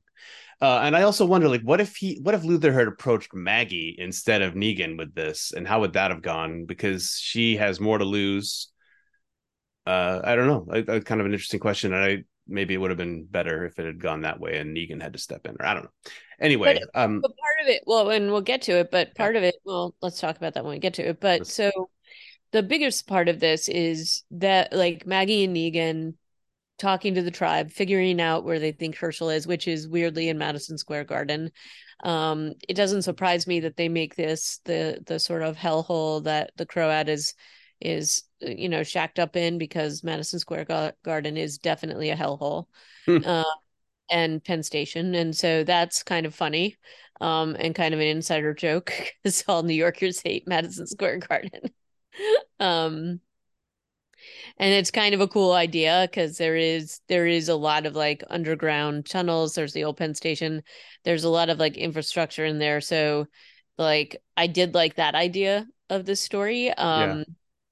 [0.61, 3.95] uh, and I also wonder, like, what if he, what if Luther had approached Maggie
[3.99, 6.65] instead of Negan with this, and how would that have gone?
[6.65, 8.69] Because she has more to lose.
[9.87, 10.67] Uh, I don't know.
[10.73, 13.65] I, I, kind of an interesting question, and I maybe it would have been better
[13.65, 15.85] if it had gone that way, and Negan had to step in, or I don't
[15.85, 15.91] know.
[16.41, 19.35] Anyway, but, um, but part of it, well, and we'll get to it, but part
[19.35, 19.41] yeah.
[19.41, 21.21] of it, well, let's talk about that when we get to it.
[21.21, 21.91] But let's, so
[22.55, 26.15] the biggest part of this is that like Maggie and Negan
[26.79, 30.39] talking to the tribe, figuring out where they think Hershel is, which is weirdly in
[30.39, 31.51] Madison Square Garden.
[32.05, 36.53] Um, it doesn't surprise me that they make this the the sort of hellhole that
[36.57, 37.35] the Croat is
[37.81, 42.67] is you know shacked up in because Madison Square Garden is definitely a hellhole.
[43.05, 43.19] Hmm.
[43.27, 43.43] Uh,
[44.11, 46.77] and Penn Station, and so that's kind of funny,
[47.21, 48.93] um, and kind of an insider joke
[49.25, 51.73] because all New Yorkers hate Madison Square Garden.
[52.61, 53.21] um
[54.59, 57.95] and it's kind of a cool idea because there is there is a lot of
[57.95, 59.55] like underground tunnels.
[59.55, 60.63] There's the old penn station.
[61.05, 62.81] There's a lot of like infrastructure in there.
[62.81, 63.27] So
[63.79, 67.25] like i did like that idea of the story um yeah.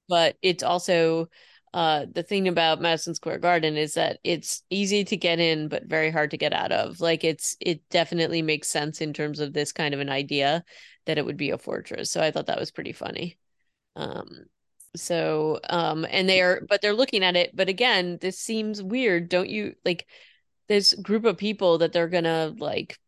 [0.09, 1.27] but it's also
[1.73, 5.85] uh the thing about madison square garden is that it's easy to get in but
[5.85, 6.99] very hard to get out of.
[6.99, 10.63] Like it's it definitely makes sense in terms of this kind of an idea
[11.05, 12.11] that it would be a fortress.
[12.11, 13.37] So i thought that was pretty funny.
[13.95, 14.45] Um,
[14.95, 17.55] so, um, and they are, but they're looking at it.
[17.55, 19.75] But again, this seems weird, don't you?
[19.83, 20.07] Like
[20.67, 22.99] this group of people that they're gonna like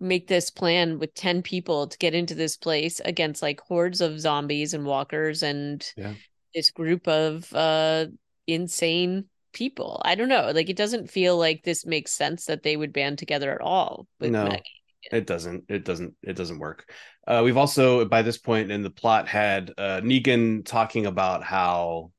[0.00, 4.20] make this plan with 10 people to get into this place against like hordes of
[4.20, 6.14] zombies and walkers and yeah.
[6.54, 8.06] this group of uh
[8.46, 10.02] insane people.
[10.04, 10.50] I don't know.
[10.54, 14.06] Like it doesn't feel like this makes sense that they would band together at all
[14.20, 14.44] with no.
[14.44, 16.90] Maggie it doesn't it doesn't it doesn't work.
[17.26, 22.10] Uh, we've also by this point in the plot had uh, negan talking about how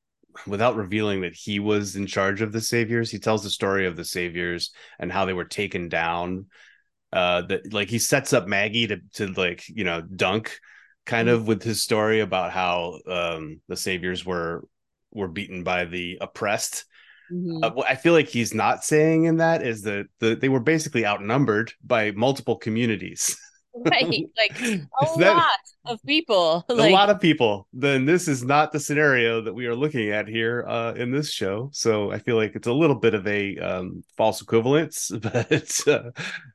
[0.46, 3.96] without revealing that he was in charge of the saviors he tells the story of
[3.96, 6.46] the saviors and how they were taken down.
[7.12, 10.58] Uh that like he sets up maggie to to like you know dunk
[11.06, 14.64] kind of with his story about how um, the saviors were
[15.12, 16.84] were beaten by the oppressed.
[17.32, 17.64] Mm-hmm.
[17.64, 20.60] Uh, what I feel like he's not saying in that is that the, they were
[20.60, 23.36] basically outnumbered by multiple communities.
[23.84, 28.44] right like a that, lot of people like, a lot of people then this is
[28.44, 32.18] not the scenario that we are looking at here uh, in this show so i
[32.18, 36.10] feel like it's a little bit of a um, false equivalence but uh,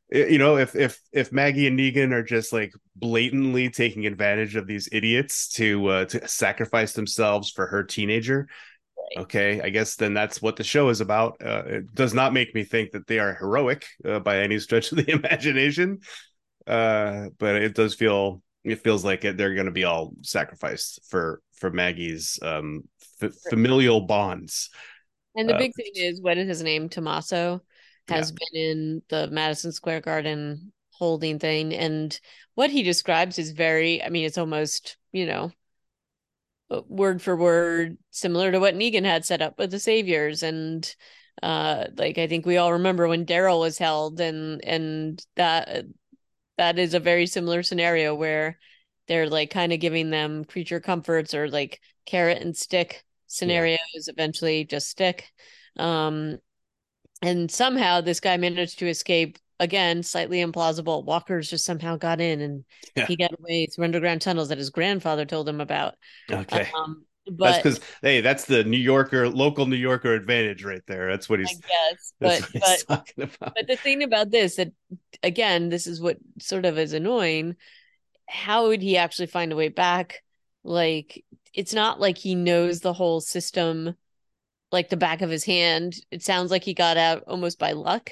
[0.09, 4.67] you know if if if maggie and negan are just like blatantly taking advantage of
[4.67, 8.47] these idiots to uh, to sacrifice themselves for her teenager
[9.17, 12.53] okay i guess then that's what the show is about uh, it does not make
[12.55, 15.99] me think that they are heroic uh, by any stretch of the imagination
[16.67, 21.01] uh, but it does feel it feels like it, they're going to be all sacrificed
[21.09, 22.83] for for Maggie's um,
[23.21, 24.69] f- familial bonds.
[25.35, 26.89] And the uh, big thing is, what is his name?
[26.89, 27.61] Tommaso
[28.07, 28.35] has yeah.
[28.51, 32.19] been in the Madison Square Garden holding thing, and
[32.55, 34.03] what he describes is very.
[34.03, 35.51] I mean, it's almost you know
[36.87, 40.93] word for word similar to what Negan had set up with the Saviors and
[41.43, 45.85] uh like I think we all remember when Daryl was held and and that
[46.57, 48.59] that is a very similar scenario where
[49.07, 54.11] they're like kind of giving them creature comforts or like carrot and stick scenarios yeah.
[54.11, 55.25] eventually just stick
[55.77, 56.37] um
[57.21, 62.41] and somehow this guy managed to escape again slightly implausible walkers just somehow got in
[62.41, 62.65] and
[62.97, 63.05] yeah.
[63.05, 65.93] he got away through underground tunnels that his grandfather told him about
[66.29, 70.81] okay um, but that's because hey, that's the New Yorker, local New Yorker advantage right
[70.87, 71.09] there.
[71.09, 71.49] That's what he's.
[71.49, 72.13] I guess,
[72.89, 74.71] but but, but the thing about this that
[75.21, 77.55] again, this is what sort of is annoying.
[78.27, 80.23] How would he actually find a way back?
[80.63, 83.95] Like, it's not like he knows the whole system
[84.71, 85.95] like the back of his hand.
[86.11, 88.11] It sounds like he got out almost by luck.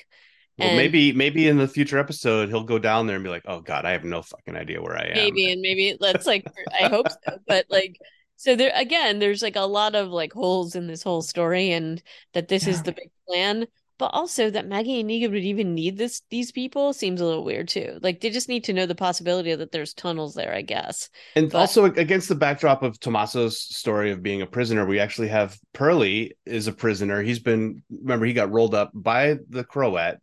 [0.59, 3.45] Well, and maybe maybe in the future episode he'll go down there and be like,
[3.47, 6.45] "Oh God, I have no fucking idea where I am." Maybe and maybe that's like
[6.81, 7.97] I hope so, but like
[8.39, 12.01] so there again there's like a lot of like holes in this whole story and
[12.33, 12.73] that this yeah.
[12.73, 13.67] is the big plan
[13.97, 17.43] but also that maggie and negan would even need this these people seems a little
[17.43, 20.61] weird too like they just need to know the possibility that there's tunnels there i
[20.61, 24.99] guess and but- also against the backdrop of tommaso's story of being a prisoner we
[24.99, 29.63] actually have pearlie is a prisoner he's been remember he got rolled up by the
[29.63, 30.15] croat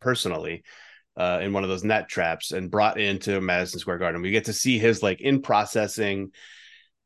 [0.00, 0.64] personally
[1.16, 4.22] uh, in one of those net traps and brought into Madison Square Garden.
[4.22, 6.32] We get to see his like in processing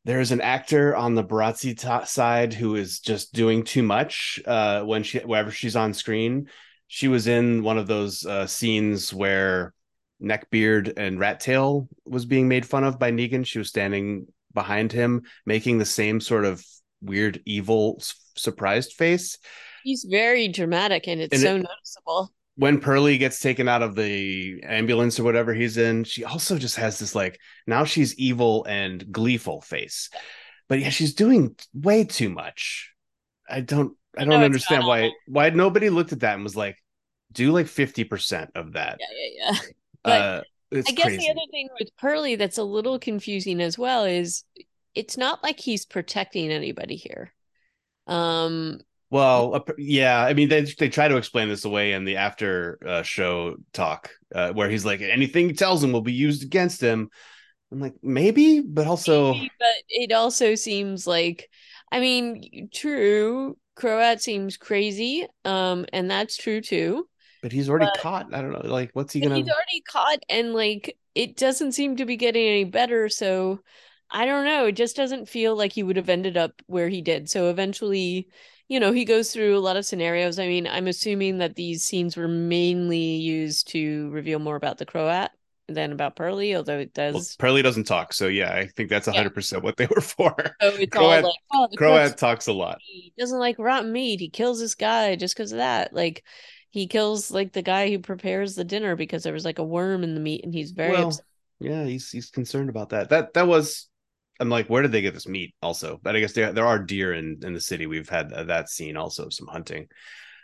[0.05, 4.83] there's an actor on the Burazi t- side who is just doing too much uh,
[4.83, 6.49] when she wherever she's on screen.
[6.87, 9.75] She was in one of those uh, scenes where
[10.23, 13.44] Neckbeard and Rat Tail was being made fun of by Negan.
[13.44, 16.64] She was standing behind him, making the same sort of
[17.03, 18.03] weird, evil,
[18.35, 19.37] surprised face.
[19.85, 23.94] He's very dramatic, and it's and so it, noticeable when Pearlie gets taken out of
[23.94, 28.64] the ambulance or whatever he's in, she also just has this like now she's evil
[28.64, 30.11] and gleeful face.
[30.68, 32.92] But yeah, she's doing way too much.
[33.49, 36.77] I don't I don't no, understand why why nobody looked at that and was like,
[37.31, 38.99] do like 50% of that.
[38.99, 39.59] Yeah, yeah, yeah.
[40.05, 40.42] But uh,
[40.73, 41.18] I guess crazy.
[41.18, 44.44] the other thing with Pearlie that's a little confusing as well is
[44.94, 47.33] it's not like he's protecting anybody here.
[48.09, 52.79] Um well, yeah, I mean they they try to explain this away in the after
[52.87, 56.81] uh, show talk uh, where he's like anything he tells him will be used against
[56.81, 57.11] him.
[57.73, 61.49] I'm like maybe, but also maybe, but it also seems like
[61.90, 67.09] I mean, true, Croat seems crazy, um, and that's true too.
[67.40, 68.35] But he's already but, caught.
[68.35, 69.37] I don't know, like what's he gonna?
[69.37, 73.09] He's already caught, and like it doesn't seem to be getting any better.
[73.09, 73.61] So
[74.11, 74.66] I don't know.
[74.66, 77.31] It just doesn't feel like he would have ended up where he did.
[77.31, 78.29] So eventually
[78.69, 80.39] you know, he goes through a lot of scenarios.
[80.39, 84.87] I mean, I'm assuming that these scenes were mainly used to reveal more about the
[84.87, 85.31] Croat
[85.69, 87.15] than about Pearlie, although it does.
[87.15, 89.35] Well, Pearlie doesn't talk, so yeah, I think that's 100 yeah.
[89.35, 90.35] percent what they were for.
[90.61, 92.79] So it's Croat, all like, oh, Croat talks a lot.
[92.81, 94.21] He doesn't like rotten meat.
[94.21, 95.95] He kills this guy just because of that.
[95.95, 96.25] Like
[96.71, 100.05] he kills like the guy who prepares the dinner because there was like a worm
[100.05, 101.25] in the meat, and he's very well, upset.
[101.61, 103.09] Yeah, he's he's concerned about that.
[103.09, 103.89] That that was
[104.41, 105.55] I'm like, where did they get this meat?
[105.62, 107.86] Also, but I guess there there are deer in in the city.
[107.86, 109.89] We've had that scene also some hunting.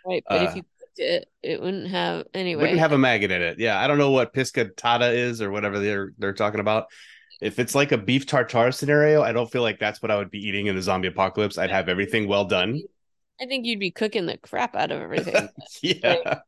[0.07, 2.62] Right, but uh, if you cooked it, it wouldn't have anyway.
[2.62, 3.59] Wouldn't have a maggot in it.
[3.59, 6.86] Yeah, I don't know what piscatata is or whatever they're they're talking about.
[7.40, 10.30] If it's like a beef tartare scenario, I don't feel like that's what I would
[10.30, 11.59] be eating in the zombie apocalypse.
[11.59, 12.80] I'd have everything well done.
[13.40, 15.49] I think you'd be cooking the crap out of everything.
[15.82, 16.16] yeah.
[16.24, 16.38] Like,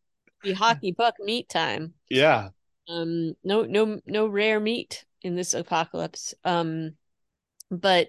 [0.43, 1.95] be hockey puck meat time.
[2.09, 2.51] Yeah.
[2.89, 6.35] Um no no no rare meat in this apocalypse.
[6.45, 6.93] Um
[7.71, 8.09] but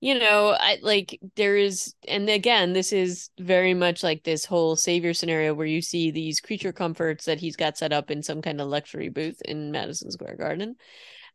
[0.00, 4.76] you know i like there is and again this is very much like this whole
[4.76, 8.42] savior scenario where you see these creature comforts that he's got set up in some
[8.42, 10.76] kind of luxury booth in madison square garden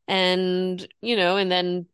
[0.07, 1.87] And, you know, and then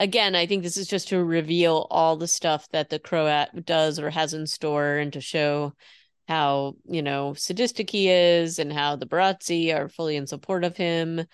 [0.00, 3.98] again, I think this is just to reveal all the stuff that the Croat does
[3.98, 5.74] or has in store and to show
[6.28, 10.76] how, you know, sadistic he is and how the Burazi are fully in support of
[10.76, 11.24] him.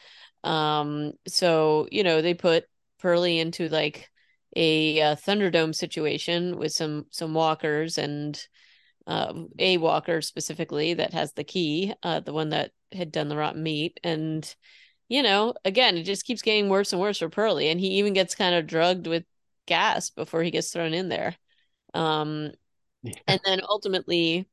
[0.45, 2.65] Um, so, you know, they put
[2.99, 4.11] Pearlie into like
[4.57, 8.41] a, a Thunderdome situation with some some walkers and
[9.07, 13.37] uh, a walker specifically that has the key, uh, the one that had done the
[13.37, 14.55] rotten meat, and
[15.09, 18.13] you know, again, it just keeps getting worse and worse for Pearly, and he even
[18.13, 19.25] gets kind of drugged with
[19.67, 21.35] gas before he gets thrown in there.
[21.95, 22.53] Um,
[23.03, 23.15] yeah.
[23.27, 24.47] and then ultimately,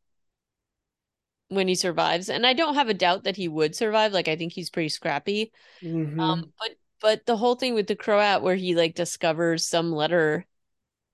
[1.49, 4.13] when he survives, and I don't have a doubt that he would survive.
[4.13, 5.51] Like I think he's pretty scrappy.
[5.83, 6.19] Mm-hmm.
[6.19, 6.69] Um, but
[7.05, 10.43] but the whole thing with the Croat, where he like discovers some letter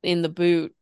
[0.01, 0.73] in the boot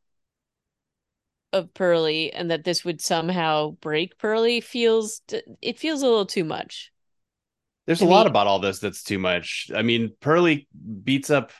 [1.51, 5.23] of Pearly, and that this would somehow break Pearly, feels
[5.63, 6.91] it feels a little too much.
[7.87, 8.11] There's a me.
[8.11, 9.71] lot about all this that's too much.
[9.75, 10.67] I mean, Pearly
[11.03, 11.53] beats up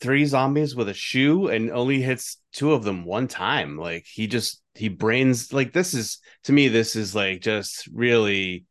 [0.00, 3.76] three zombies with a shoe and only hits two of them one time.
[3.76, 8.64] Like he just he brains like this is to me this is like just really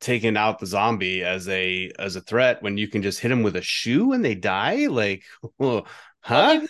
[0.00, 3.42] taking out the zombie as a as a threat when you can just hit them
[3.42, 4.86] with a shoe and they die?
[4.86, 5.82] Like huh
[6.28, 6.66] well, they,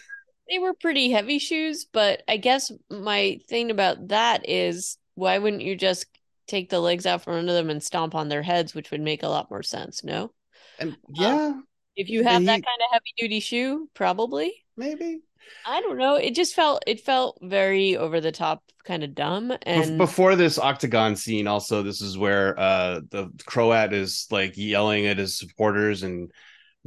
[0.49, 5.63] they were pretty heavy shoes but i guess my thing about that is why wouldn't
[5.63, 6.07] you just
[6.47, 9.23] take the legs out from under them and stomp on their heads which would make
[9.23, 10.33] a lot more sense no?
[10.79, 11.35] And yeah.
[11.35, 14.65] um, if you have he, that kind of heavy duty shoe probably.
[14.77, 15.21] Maybe
[15.67, 16.17] I don't know.
[16.17, 19.53] It just felt it felt very over the top, kind of dumb.
[19.63, 25.07] And before this octagon scene, also this is where uh the Croat is like yelling
[25.07, 26.31] at his supporters and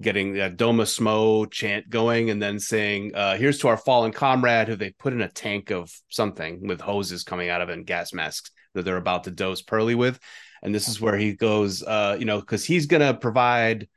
[0.02, 4.68] getting that Doma Smo chant going, and then saying, uh, "Here's to our fallen comrade,"
[4.68, 7.86] who they put in a tank of something with hoses coming out of it and
[7.86, 10.20] gas masks that they're about to dose Pearly with.
[10.64, 13.88] And this is where he goes, uh, you know, because he's gonna provide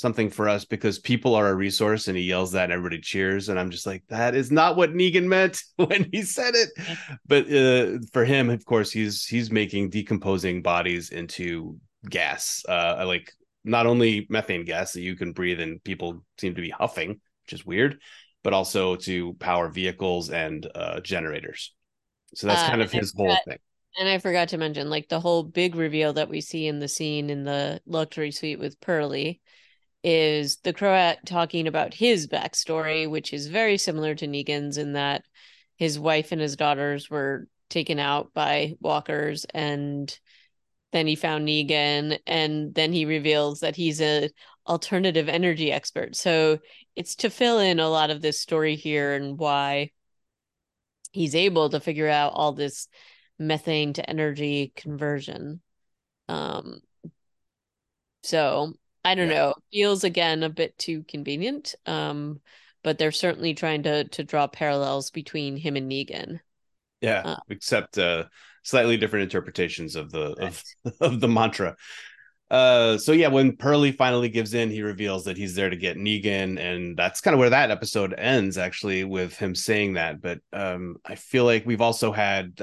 [0.00, 3.48] something for us because people are a resource and he yells that and everybody cheers.
[3.48, 6.70] And i'm just like that is not what negan meant when he said it.
[7.26, 11.78] But uh, for him of course he's he's making decomposing bodies into
[12.08, 13.30] gas uh like
[13.62, 17.52] not only methane gas that you can breathe and people seem to be huffing which
[17.52, 17.98] is weird
[18.42, 21.74] but also to power vehicles and uh generators.
[22.34, 23.58] So that's uh, kind of his whole thing.
[23.98, 26.88] and I forgot to mention, like the whole big reveal that we see in the
[26.88, 29.40] scene in the luxury suite with Pearlie
[30.02, 35.24] is the Croat talking about his backstory, which is very similar to Negan's in that
[35.76, 40.18] his wife and his daughters were taken out by walkers and
[40.92, 44.30] then he found Negan and then he reveals that he's a
[44.66, 46.16] alternative energy expert.
[46.16, 46.58] So
[46.96, 49.90] it's to fill in a lot of this story here and why
[51.12, 52.88] he's able to figure out all this
[53.38, 55.60] methane to energy conversion.
[56.28, 56.80] Um
[58.22, 58.74] so
[59.04, 59.34] I don't yeah.
[59.34, 59.54] know.
[59.72, 61.74] Feels again a bit too convenient.
[61.86, 62.40] Um,
[62.82, 66.40] but they're certainly trying to to draw parallels between him and Negan.
[67.00, 68.24] Yeah, uh, except uh
[68.62, 70.62] slightly different interpretations of the of,
[71.00, 71.76] of the mantra.
[72.50, 75.96] Uh, so yeah, when Pearlie finally gives in, he reveals that he's there to get
[75.96, 80.20] Negan, and that's kind of where that episode ends, actually, with him saying that.
[80.20, 82.60] But um, I feel like we've also had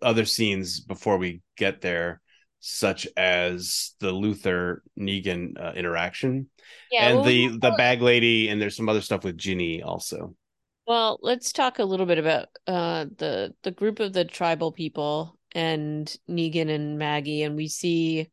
[0.00, 2.20] other scenes before we get there
[2.68, 6.48] such as the Luther Negan uh, interaction,
[6.90, 10.34] yeah, and well, the the bag lady, and there's some other stuff with Ginny also.
[10.84, 15.38] Well, let's talk a little bit about uh, the the group of the tribal people
[15.54, 18.30] and Negan and Maggie, and we see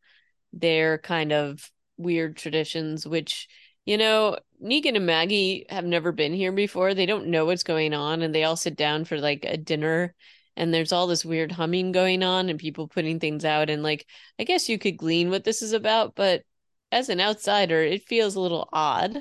[0.51, 3.47] their kind of weird traditions, which
[3.85, 6.95] you know Negan and Maggie have never been here before.
[6.95, 10.15] They don't know what's going on, and they all sit down for like a dinner
[10.55, 14.05] and there's all this weird humming going on and people putting things out and like
[14.39, 16.43] i guess you could glean what this is about but
[16.91, 19.17] as an outsider it feels a little odd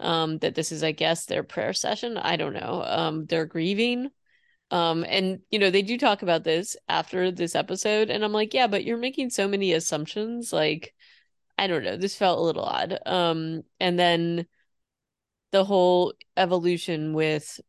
[0.00, 2.16] um that this is i guess their prayer session.
[2.18, 2.82] I don't know.
[2.84, 4.10] Um they're grieving.
[4.70, 8.54] Um and you know they do talk about this after this episode and i'm like
[8.54, 10.52] yeah but you're making so many assumptions.
[10.52, 10.94] Like
[11.58, 11.96] i don't know.
[11.96, 12.98] This felt a little odd.
[13.06, 14.46] Um and then
[15.52, 17.60] the whole evolution with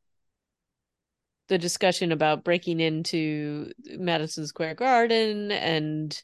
[1.49, 6.21] the discussion about breaking into Madison Square Garden and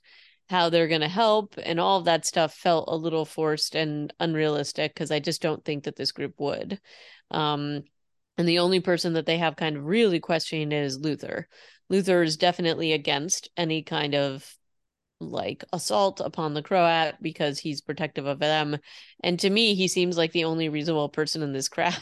[0.49, 4.11] how they're going to help and all of that stuff felt a little forced and
[4.20, 6.80] unrealistic because I just don't think that this group would.
[7.30, 7.84] Um,
[8.38, 11.47] and the only person that they have kind of really questioning is Luther.
[11.89, 14.55] Luther is definitely against any kind of
[15.20, 18.78] like assault upon the Croat because he's protective of them.
[19.24, 21.97] And to me, he seems like the only reasonable person in this crowd.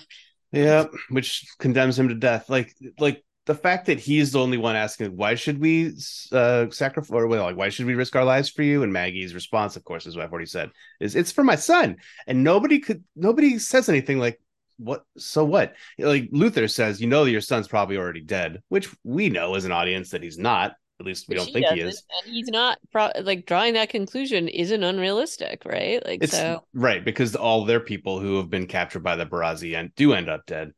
[0.52, 2.50] Yeah, which condemns him to death.
[2.50, 5.93] Like like the fact that he's the only one asking why should we
[6.32, 8.84] uh sacrifice or well, like why should we risk our lives for you?
[8.84, 11.98] And maggie's response of course is what i've already said is it's for my son.
[12.28, 14.39] And nobody could nobody says anything like
[14.78, 15.76] what so what?
[15.98, 19.66] Like luther says you know that your son's probably already dead which we know as
[19.66, 22.04] an audience that he's not at least we But don't think he is.
[22.26, 26.04] and he's not pro- like drawing that conclusion isn't unrealistic, right?
[26.06, 26.64] Like it's so.
[26.74, 30.30] right because all their people who have been captured by the burazi and do end
[30.30, 30.72] up dead.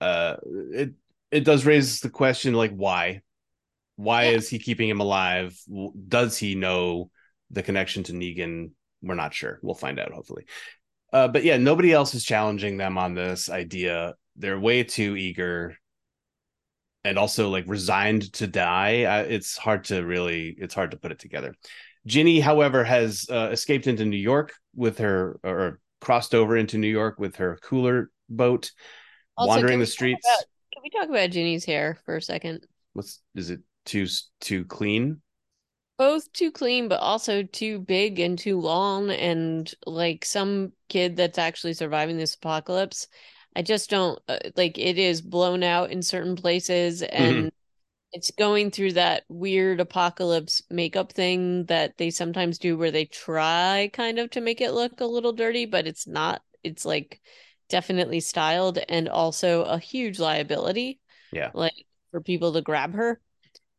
[0.00, 0.36] Uh
[0.72, 0.92] it
[1.30, 3.22] it does raise the question like why?
[3.96, 4.36] Why Yeah.
[4.36, 5.58] is he keeping him alive?
[6.08, 7.10] Does he know
[7.50, 8.70] the connection to negan?
[9.02, 9.60] We're not sure.
[9.62, 10.44] We'll find out hopefully.
[11.12, 14.14] Uh but yeah nobody else is challenging them on this idea.
[14.36, 15.76] They're way too eager
[17.04, 21.12] and also like resigned to die I, it's hard to really it's hard to put
[21.12, 21.54] it together
[22.06, 26.88] ginny however has uh, escaped into new york with her or crossed over into new
[26.88, 28.70] york with her cooler boat
[29.36, 30.44] Also, wandering the streets about-
[30.74, 32.66] Can we talk about Ginny's hair for a second?
[32.92, 34.06] what's is it too
[34.40, 35.20] too clean
[35.98, 41.38] Both too clean, but also too big and too long, and like some kid that's
[41.38, 43.08] actually surviving this apocalypse.
[43.56, 47.50] I just don't uh, like it is blown out in certain places, and
[48.12, 53.90] it's going through that weird apocalypse makeup thing that they sometimes do where they try
[53.92, 56.42] kind of to make it look a little dirty, but it's not.
[56.64, 57.20] It's like
[57.68, 61.00] definitely styled and also a huge liability.
[61.32, 61.50] Yeah.
[61.54, 61.74] Like
[62.10, 63.20] for people to grab her.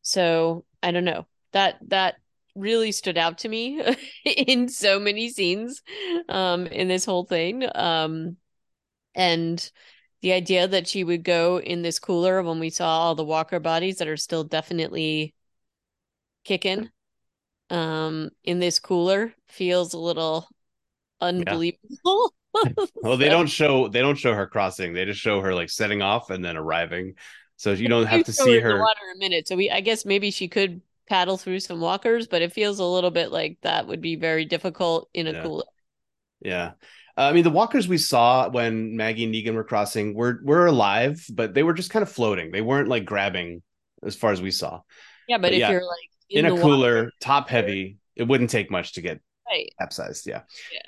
[0.01, 1.25] So I don't know.
[1.53, 2.15] That that
[2.55, 3.81] really stood out to me
[4.25, 5.81] in so many scenes
[6.27, 7.65] um in this whole thing.
[7.73, 8.37] Um
[9.15, 9.71] and
[10.21, 13.59] the idea that she would go in this cooler when we saw all the walker
[13.59, 15.33] bodies that are still definitely
[16.43, 16.89] kicking
[17.69, 20.49] um in this cooler feels a little
[21.21, 22.33] unbelievable.
[23.01, 26.01] well they don't show they don't show her crossing they just show her like setting
[26.01, 27.13] off and then arriving
[27.55, 29.47] so you don't have to see in the her water a minute.
[29.47, 32.85] So we I guess maybe she could paddle through some walkers, but it feels a
[32.85, 35.41] little bit like that would be very difficult in a Yeah.
[35.41, 35.65] cooler.
[36.41, 36.73] Yeah.
[37.19, 40.67] Uh, I mean, the walkers we saw when Maggie and Negan were crossing were were
[40.67, 42.51] alive, but they were just kind of floating.
[42.51, 43.61] They weren't like grabbing
[44.03, 44.79] as far as we saw.
[45.27, 48.23] Yeah, but But if yeah, you're like In, the a water, cooler, top heavy, it
[48.23, 49.19] wouldn't take much to get
[49.51, 49.69] right?
[49.77, 50.27] capsized.
[50.27, 50.43] Yeah.
[50.71, 50.79] Yeah.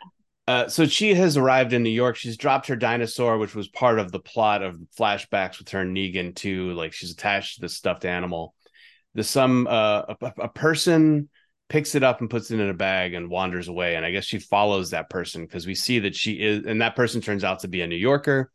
[0.47, 2.15] Uh, so she has arrived in New York.
[2.15, 5.95] She's dropped her dinosaur, which was part of the plot of flashbacks with her and
[5.95, 6.71] Negan too.
[6.73, 8.55] Like she's attached to this stuffed animal.
[9.15, 11.29] The some uh, a, a person
[11.71, 13.95] picks it up and puts it in a bag and wanders away.
[13.95, 16.97] And I guess she follows that person because we see that she is, and that
[16.97, 18.51] person turns out to be a New Yorker,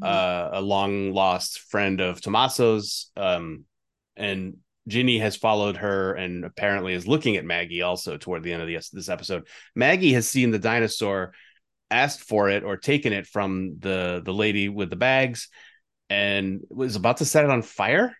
[0.00, 3.10] uh, a long lost friend of Tommaso's.
[3.18, 3.66] Um,
[4.16, 4.56] and
[4.88, 8.68] Ginny has followed her and apparently is looking at Maggie also toward the end of
[8.68, 9.46] this, this episode.
[9.76, 11.34] Maggie has seen the dinosaur,
[11.90, 15.48] asked for it or taken it from the the lady with the bags,
[16.08, 18.16] and was about to set it on fire.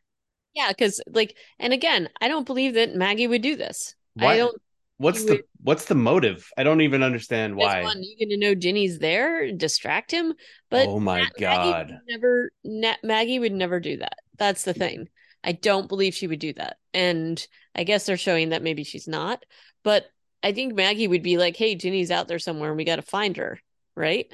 [0.55, 3.95] Yeah, because like, and again, I don't believe that Maggie would do this.
[4.27, 4.61] I don't.
[4.99, 6.51] What's the would- what's the motive?
[6.59, 7.83] I don't even understand why.
[7.83, 10.35] One, you gonna know Ginny's there, distract him,
[10.71, 11.91] but oh my god!
[11.91, 12.51] would never.
[12.65, 14.19] Na- Maggie would never do that.
[14.37, 15.09] That's the thing.
[15.45, 17.45] I don't believe she would do that, and
[17.75, 19.45] I guess they're showing that maybe she's not.
[19.85, 20.07] But
[20.43, 23.03] I think Maggie would be like, "Hey, Ginny's out there somewhere, and we got to
[23.03, 23.61] find her."
[23.95, 24.33] Right.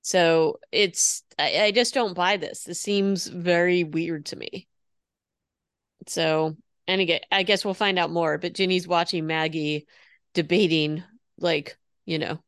[0.00, 1.22] So it's.
[1.38, 2.62] I, I just don't buy this.
[2.64, 4.66] This seems very weird to me.
[6.06, 6.56] So,
[6.88, 8.38] and again, I guess we'll find out more.
[8.38, 9.86] But Ginny's watching Maggie
[10.34, 11.04] debating,
[11.38, 12.38] like, you know,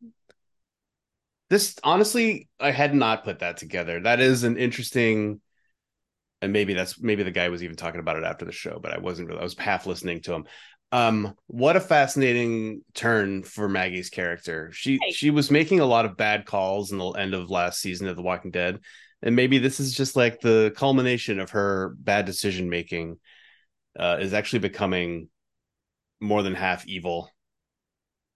[1.51, 4.01] This honestly, I had not put that together.
[4.01, 5.41] That is an interesting,
[6.41, 8.93] and maybe that's maybe the guy was even talking about it after the show, but
[8.93, 9.41] I wasn't really.
[9.41, 10.45] I was half listening to him.
[10.93, 14.70] Um, what a fascinating turn for Maggie's character.
[14.72, 15.14] She Right.
[15.14, 18.16] she was making a lot of bad calls in the end of last season of
[18.16, 18.78] The Walking Dead,
[19.22, 23.18] and maybe this is just like the culmination of her bad decision making.
[23.99, 25.28] Uh, is actually becoming
[26.20, 27.30] more than half evil.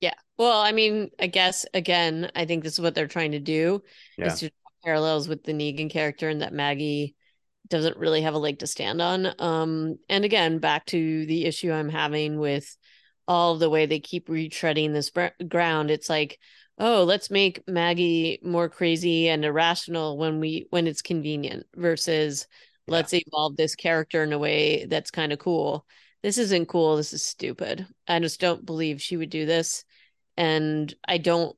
[0.00, 0.14] Yeah.
[0.36, 3.82] Well, I mean, I guess again, I think this is what they're trying to do
[4.18, 4.26] Yeah.
[4.26, 7.14] is to draw parallels with the Negan character and that Maggie
[7.68, 9.32] doesn't really have a leg to stand on.
[9.38, 12.76] Um, and again, back to the issue I'm having with
[13.28, 15.90] all the way they keep retreading this br- ground.
[15.90, 16.38] It's like,
[16.78, 22.48] oh, let's make Maggie more crazy and irrational when we when it's convenient versus
[22.89, 25.87] Let's evolve this character in a way that's kind of cool.
[26.22, 26.97] This isn't cool.
[26.97, 27.87] This is stupid.
[28.07, 29.85] I just don't believe she would do this
[30.37, 31.57] and I don't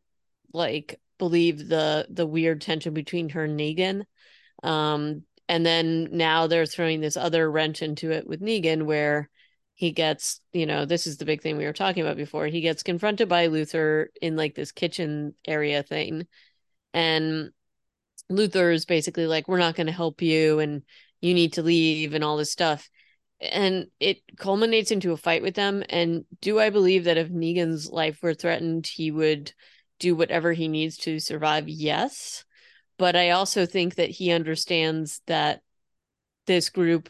[0.53, 4.05] like believe the the weird tension between her and Negan.
[4.63, 9.29] Um, and then now they're throwing this other wrench into it with Negan, where
[9.75, 12.47] he gets, you know, this is the big thing we were talking about before.
[12.47, 16.27] He gets confronted by Luther in like this kitchen area thing,
[16.93, 17.51] and
[18.31, 20.83] Luther is basically like, "We're not going to help you," and
[21.25, 22.91] you need to leave and all this stuff.
[23.41, 25.83] And it culminates into a fight with them.
[25.89, 29.53] And do i believe that if negan's life were threatened he would
[29.99, 31.67] do whatever he needs to survive?
[31.67, 32.45] Yes.
[32.99, 35.63] But i also think that he understands that
[36.47, 37.09] this group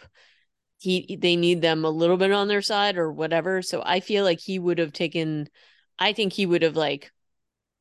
[0.78, 3.62] he they need them a little bit on their side or whatever.
[3.62, 5.48] So i feel like he would have taken
[5.98, 7.10] i think he would have like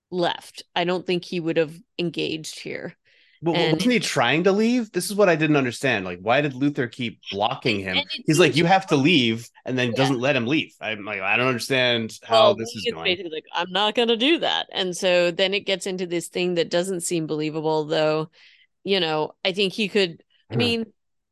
[0.10, 0.64] left.
[0.76, 2.96] I don't think he would have engaged here
[3.44, 4.92] Well, And- wasn't he trying to leave?
[4.92, 6.06] This is what I didn't understand.
[6.06, 7.98] Like, why did Luther keep blocking him?
[8.26, 9.96] He's like, you have to leave, and then Yeah.
[9.98, 10.74] doesn't let him leave.
[10.80, 13.04] I'm like, I don't understand how well, this is going.
[13.04, 16.28] basically like i'm not going to do that and so then it gets into this
[16.28, 18.30] thing that doesn't seem believable though
[18.84, 20.60] you know i think he could i Hmm.
[20.60, 20.86] mean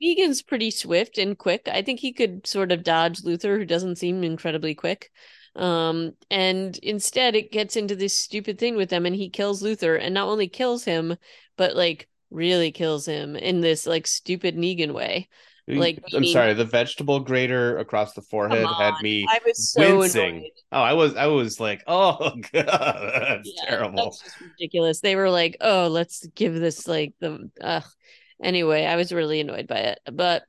[0.04, 1.68] Negan's pretty swift and quick.
[1.72, 5.12] I think he could sort of dodge Luther, who doesn't seem incredibly quick.
[5.56, 9.96] Um, and instead it gets into this stupid thing with them and he kills Luther
[9.96, 11.18] and not only kills him,
[11.62, 15.30] but like really kills him in this like stupid Negan way.
[15.68, 20.00] like, I'm meaning- sorry, the vegetable grater across the forehead had me I was so
[20.00, 20.38] wincing.
[20.38, 20.50] annoyed.
[20.72, 22.18] Oh, I was, I was like, oh
[22.54, 24.06] god, that's Yeah, terrible.
[24.06, 25.02] That's ridiculous.
[25.02, 27.82] They were like, "Oh, let's give this like the." Uh.
[28.44, 30.42] Anyway, I was really annoyed by it, but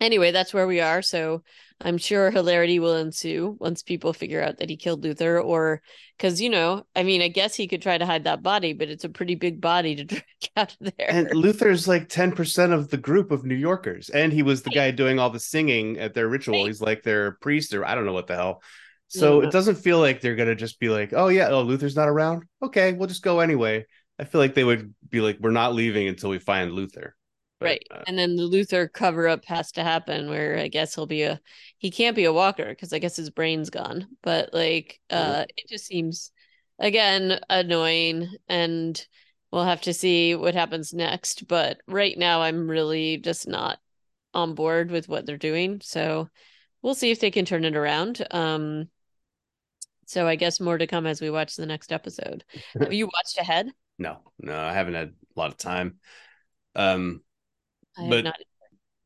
[0.00, 1.02] anyway, that's where we are.
[1.02, 1.42] So
[1.82, 5.80] I'm sure hilarity will ensue once people figure out that he killed Luther, or
[6.16, 8.88] because you know, I mean, I guess he could try to hide that body, but
[8.90, 10.24] it's a pretty big body to drag
[10.56, 11.10] out of there.
[11.10, 14.10] And Luther's like 10% of the group of New Yorkers.
[14.10, 16.66] And he was the guy doing all the singing at their ritual.
[16.66, 18.62] He's like their priest, or I don't know what the hell.
[19.08, 19.48] So Yeah.
[19.48, 22.44] it doesn't feel like they're gonna just be like, oh yeah, oh Luther's not around.
[22.62, 23.86] Okay, we'll just go anyway.
[24.18, 27.16] I feel like they would be like, we're not leaving until we find Luther.
[27.60, 27.86] But, right.
[27.90, 31.22] uh, and then the luther cover up has to happen where i guess he'll be
[31.22, 31.38] a
[31.78, 34.08] he can't be a walker because i guess his brain's gone.
[34.22, 36.32] But like uh it just seems
[36.78, 39.06] again annoying and
[39.52, 41.46] we'll have to see what happens next.
[41.46, 43.78] But right now i'm really just not
[44.32, 45.80] on board with what they're doing.
[45.82, 46.28] So
[46.82, 48.26] we'll see if they can turn it around.
[48.30, 48.88] Um
[50.06, 52.42] so i guess more to come as we watch the next episode.
[52.80, 53.70] Have you watched ahead?
[53.98, 55.98] No, no, I haven't had a lot of time.
[56.74, 57.22] Um,
[58.00, 58.36] i But- have not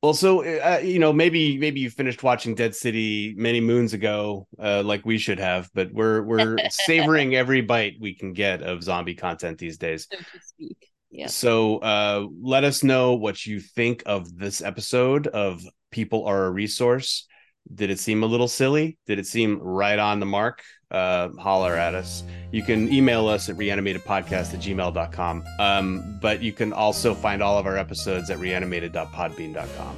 [0.02, 4.46] Well, so uh, you know, maybe maybe you finished watching Dead City many moons ago,
[4.58, 8.82] uh, like we should have, but we're we're savoring every bite we can get of
[8.82, 10.06] zombie content these days.
[10.10, 10.76] so to speak
[11.10, 16.44] yeah So uh, let us know what you think of this episode of People Are
[16.46, 17.26] a Resource.
[17.72, 18.98] Did it seem a little silly?
[19.06, 20.62] Did it seem right on the mark?
[20.90, 22.22] Uh, holler at us.
[22.52, 25.44] You can email us at reanimatedpodcast at gmail.com.
[25.58, 29.96] Um, but you can also find all of our episodes at reanimated.podbean.com.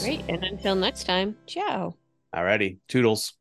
[0.00, 0.22] Great.
[0.28, 1.96] And until next time, ciao.
[2.34, 2.78] Alrighty.
[2.88, 3.39] Toodles.